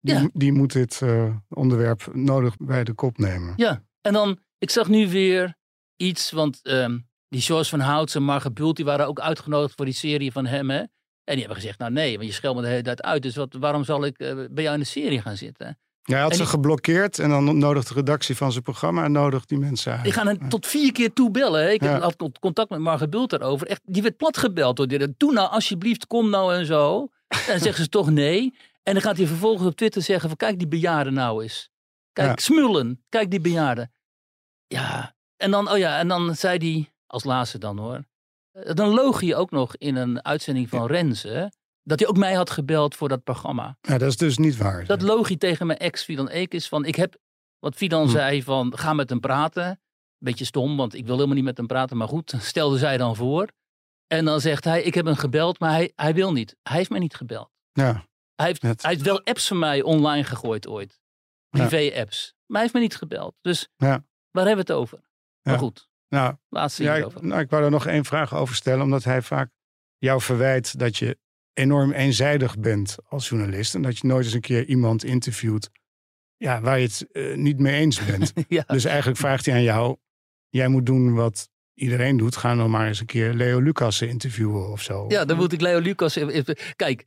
[0.00, 0.28] Die, Ja.
[0.32, 3.52] die moet dit eh, onderwerp nodig bij de kop nemen.
[3.56, 5.56] Ja, en dan, ik zag nu weer
[5.96, 6.98] iets, want ehm,
[7.28, 10.46] die George van Houts en Margaret Bult, die waren ook uitgenodigd voor die serie van
[10.46, 10.78] hem, hè.
[10.78, 13.36] En die hebben gezegd, nou nee, want je scheldt me de hele tijd uit, dus
[13.36, 15.78] wat, waarom zal ik eh, bij jou in de serie gaan zitten?
[16.02, 19.04] Ja, hij had En ze die- geblokkeerd en dan nodigt de redactie van zijn programma
[19.04, 20.02] en nodigt die mensen uit.
[20.02, 21.60] Die gaan er tot vier keer toe bellen.
[21.62, 21.70] Hè.
[21.70, 22.00] Ik Ja.
[22.00, 23.66] had con- contact met Margaret Bult daarover.
[23.66, 25.12] Echt, die werd platgebeld door dit.
[25.16, 27.08] Doe nou alsjeblieft, kom nou en zo.
[27.28, 28.54] En dan zeggen ze toch nee.
[28.82, 31.70] En dan gaat hij vervolgens op Twitter zeggen van kijk die bejaarden nou eens.
[32.12, 32.44] Kijk, Ja.
[32.44, 33.04] smullen.
[33.08, 33.92] Kijk die bejaarden.
[34.66, 38.04] Ja, en dan, oh ja, en dan zei hij, als laatste dan hoor.
[38.52, 41.52] eh, Dan loog hij ook nog in een uitzending van Renze.
[41.82, 43.76] Dat hij ook mij had gebeld voor dat programma.
[43.80, 44.84] Ja, dat is dus niet waar.
[44.84, 47.16] Dat loog hij tegen mijn ex Fidan Ekis van ik heb
[47.58, 48.10] wat Fidan Hm.
[48.10, 49.80] zei van ga met hem praten.
[50.18, 51.96] Beetje stom, want ik wil helemaal niet met hem praten.
[51.96, 53.48] Maar goed, stelde zij dan voor.
[54.06, 56.56] En dan zegt hij ik heb hem gebeld, maar hij, hij wil niet.
[56.62, 57.50] Hij heeft mij niet gebeld.
[57.72, 61.00] ja, Hij heeft, Het- hij heeft wel apps van mij online gegooid ooit.
[61.50, 61.66] Ja.
[61.66, 62.34] Privé-apps.
[62.46, 63.34] Maar hij heeft me niet gebeld.
[63.40, 64.04] Dus Ja.
[64.30, 65.00] waar hebben we het over?
[65.42, 68.84] Maar goed, nou, laatste ja, ik, nou, ik wou er nog één vraag over stellen,
[68.84, 69.50] omdat hij vaak
[69.96, 71.18] jou verwijt dat je
[71.52, 75.70] enorm eenzijdig bent als journalist en dat je nooit eens een keer iemand interviewt
[76.38, 78.32] ja, waar je het eh, niet mee eens bent.
[78.48, 78.64] ja.
[78.66, 79.96] Dus eigenlijk vraagt hij aan jou,
[80.48, 82.36] jij moet doen wat iedereen doet.
[82.36, 85.04] Ga dan maar eens een keer Leo Lucas interviewen of zo.
[85.08, 86.18] Ja, dan moet ik Leo Lucas
[86.76, 87.06] Kijk,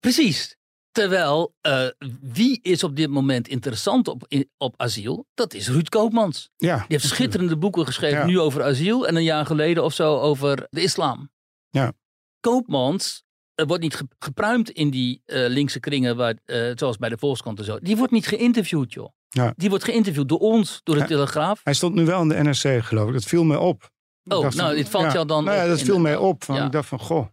[0.00, 0.56] precies.
[0.92, 1.86] Terwijl, eh,
[2.20, 5.26] wie is op dit moment interessant op, in- op asiel?
[5.34, 6.50] Dat is Ruud Koopmans.
[6.56, 8.24] Ja, Die heeft schitterende boeken geschreven, Ja.
[8.26, 11.30] nu over asiel en een jaar geleden of zo over de islam.
[11.70, 11.92] Ja.
[12.40, 13.24] Koopmans
[13.54, 17.58] wordt niet ge- gepruimd in die eh, linkse kringen, waar, eh, zoals bij de Volkskrant
[17.58, 17.78] en zo.
[17.78, 19.08] Die wordt niet geïnterviewd, joh.
[19.28, 19.52] Ja.
[19.56, 21.06] Die wordt geïnterviewd door ons, door de Ja.
[21.06, 21.60] Telegraaf.
[21.64, 23.12] Hij stond nu wel in de NRC geloof ik.
[23.14, 23.90] Dat viel me op.
[24.24, 26.44] Oh, nou, dit valt ja, jou dan Nou ja, dat viel mij op.
[26.44, 26.64] Van, Ja.
[26.64, 27.26] Ik dacht van, goh.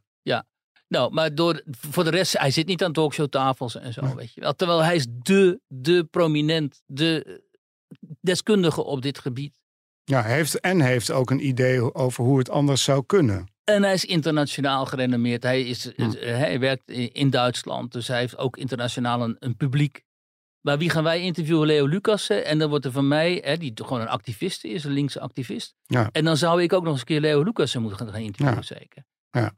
[0.89, 4.41] Nou, maar door, voor de rest, hij zit niet aan talkshowtafels en zo, weet je
[4.41, 4.53] wel.
[4.53, 7.41] Terwijl hij is de, de prominent, de
[8.21, 9.57] deskundige op dit gebied.
[10.03, 13.47] Ja, heeft, en heeft ook een idee over hoe het anders zou kunnen.
[13.63, 15.43] En hij is internationaal gerenommeerd.
[15.43, 16.01] Hij, is, Hm.
[16.01, 20.03] eh, hij werkt in Duitsland, dus hij heeft ook internationaal een, een publiek.
[20.61, 21.67] Maar wie gaan wij interviewen?
[21.67, 22.45] Leo Lucassen.
[22.45, 25.19] En dan wordt er van mij, hè, die toch gewoon een activist is, een linkse
[25.19, 25.75] activist.
[25.85, 26.09] Ja.
[26.11, 28.63] En dan zou ik ook nog eens een keer Leo Lucassen moeten gaan gaan interviewen,
[28.63, 29.03] zeker.
[29.31, 29.51] Ja,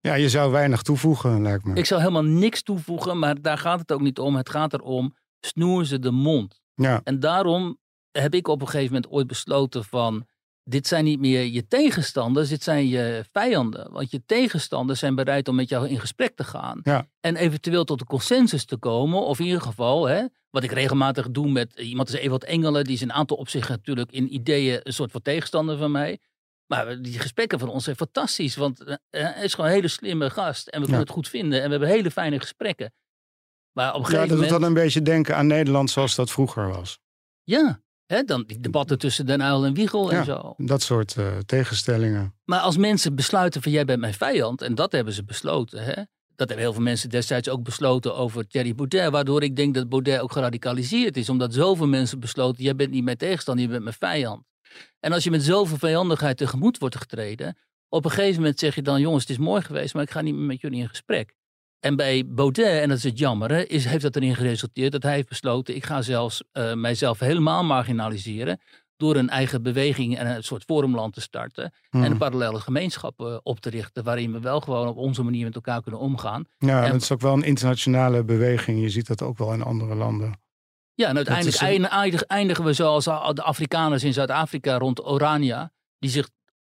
[0.00, 1.74] je zou weinig toevoegen, lijkt me.
[1.74, 4.36] Ik zou helemaal niks toevoegen, maar daar gaat het ook niet om.
[4.36, 6.60] Het gaat erom, snoer ze de mond.
[6.74, 7.78] Ja, En daarom
[8.10, 10.26] heb ik op een gegeven moment ooit besloten van...
[10.62, 13.92] dit zijn niet meer je tegenstanders, dit zijn je vijanden.
[13.92, 16.80] Want je tegenstanders zijn bereid om met jou in gesprek te gaan.
[16.82, 17.06] Ja.
[17.20, 19.20] En eventueel tot een consensus te komen.
[19.20, 22.84] Of in ieder geval, hè, wat ik regelmatig doe met iemand als Ewald Engelen...
[22.84, 26.18] die is een aantal opzichten natuurlijk in ideeën een soort van tegenstander van mij...
[26.68, 28.56] Maar die gesprekken van ons zijn fantastisch.
[28.56, 30.66] Want eh, hij is gewoon een hele slimme gast.
[30.66, 31.06] En we kunnen Ja.
[31.06, 31.58] het goed vinden.
[31.58, 32.92] En we hebben hele fijne gesprekken.
[33.72, 34.60] Maar op een ja gegeven dat doet moment...
[34.60, 36.98] dan een beetje denken aan Nederland zoals dat vroeger was.
[37.42, 40.18] Ja, hè, dan die debatten tussen Den Uyl en Wiegel Ja.
[40.18, 40.54] en zo.
[40.56, 42.34] Dat soort eh, tegenstellingen.
[42.44, 45.92] Maar als mensen besluiten van jij bent mijn vijand, en dat hebben ze besloten, hè,
[46.36, 49.10] dat hebben heel veel mensen destijds ook besloten over Thierry Baudet.
[49.10, 51.28] Waardoor ik denk dat Baudet ook geradicaliseerd is.
[51.28, 54.42] Omdat zoveel mensen besloten, jij bent niet mijn tegenstander, je bent mijn vijand.
[55.00, 57.56] En als je met zoveel vijandigheid tegemoet wordt getreden.
[57.88, 60.20] Op een gegeven moment zeg je dan, jongens, het is mooi geweest, maar ik ga
[60.20, 61.34] niet meer met jullie in gesprek.
[61.80, 65.14] En bij Baudet, en dat is het jammer, is, heeft dat erin geresulteerd dat hij
[65.14, 68.60] heeft besloten, ik ga zelfs uh, mijzelf helemaal marginaliseren
[68.96, 71.72] door een eigen beweging en een soort forumland te starten.
[71.90, 75.44] En een parallele gemeenschap uh, op te richten, waarin we wel gewoon op onze manier
[75.44, 76.44] met elkaar kunnen omgaan.
[76.58, 78.80] Ja, en dat is ook wel een internationale beweging.
[78.80, 80.40] Je ziet dat ook wel in andere landen.
[80.98, 82.18] Ja, en uiteindelijk een...
[82.26, 86.28] eindigen we zoals de Afrikaners in Zuid-Afrika rond Orania, die zich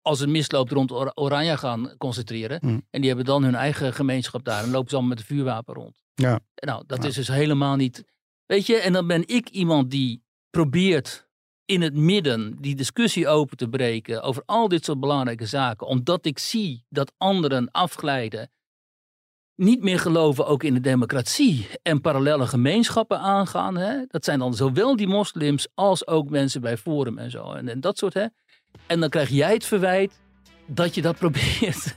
[0.02, 2.58] als het misloopt rond Or Oranje gaan concentreren.
[2.62, 2.86] Mm.
[2.90, 5.74] En die hebben dan hun eigen gemeenschap daar en lopen ze allemaal met een vuurwapen
[5.74, 6.02] rond.
[6.14, 6.40] Ja.
[6.54, 7.08] Nou, dat Ja.
[7.08, 8.04] is dus helemaal niet.
[8.46, 11.28] Weet je, en dan ben ik iemand die probeert
[11.64, 16.26] in het midden die discussie open te breken over al dit soort belangrijke zaken, omdat
[16.26, 18.50] ik zie dat anderen afglijden,
[19.56, 23.76] niet meer geloven ook in de democratie en parallele gemeenschappen aangaan.
[23.76, 24.04] Hè?
[24.08, 27.52] Dat zijn dan zowel die moslims als ook mensen bij Forum en zo.
[27.52, 28.14] En, en dat soort.
[28.14, 28.26] Hè?
[28.86, 30.20] En dan krijg jij het verwijt
[30.66, 31.94] dat je dat probeert.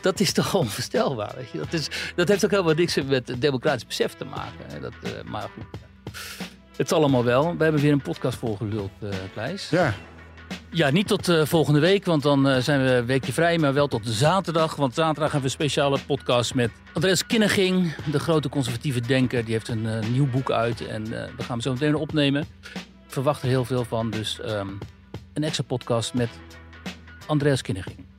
[0.00, 1.32] Dat is toch onvoorstelbaar.
[1.36, 1.58] Weet je?
[1.58, 4.66] Dat, is, dat heeft ook helemaal niks met democratisch besef te maken.
[4.66, 4.80] Hè?
[4.80, 5.64] Dat, eh, maar goed.
[6.76, 7.56] Het is allemaal wel.
[7.56, 9.70] We hebben weer een podcast volgeluld, eh Kleis.
[9.70, 9.94] Ja,
[10.76, 13.58] Ja, niet tot eh, volgende week, want dan eh, zijn we een weekje vrij.
[13.58, 14.74] Maar wel tot zaterdag.
[14.74, 17.94] Want zaterdag hebben we een speciale podcast met Andreas Kinneging.
[17.94, 19.44] De grote conservatieve denker.
[19.44, 20.86] Die heeft een eh, nieuw boek uit.
[20.86, 22.42] En we gaan hem zo meteen opnemen.
[22.72, 24.10] Ik verwacht er heel veel van.
[24.10, 24.68] Dus ehm,
[25.32, 26.28] een extra podcast met
[27.26, 28.15] Andreas Kinneging.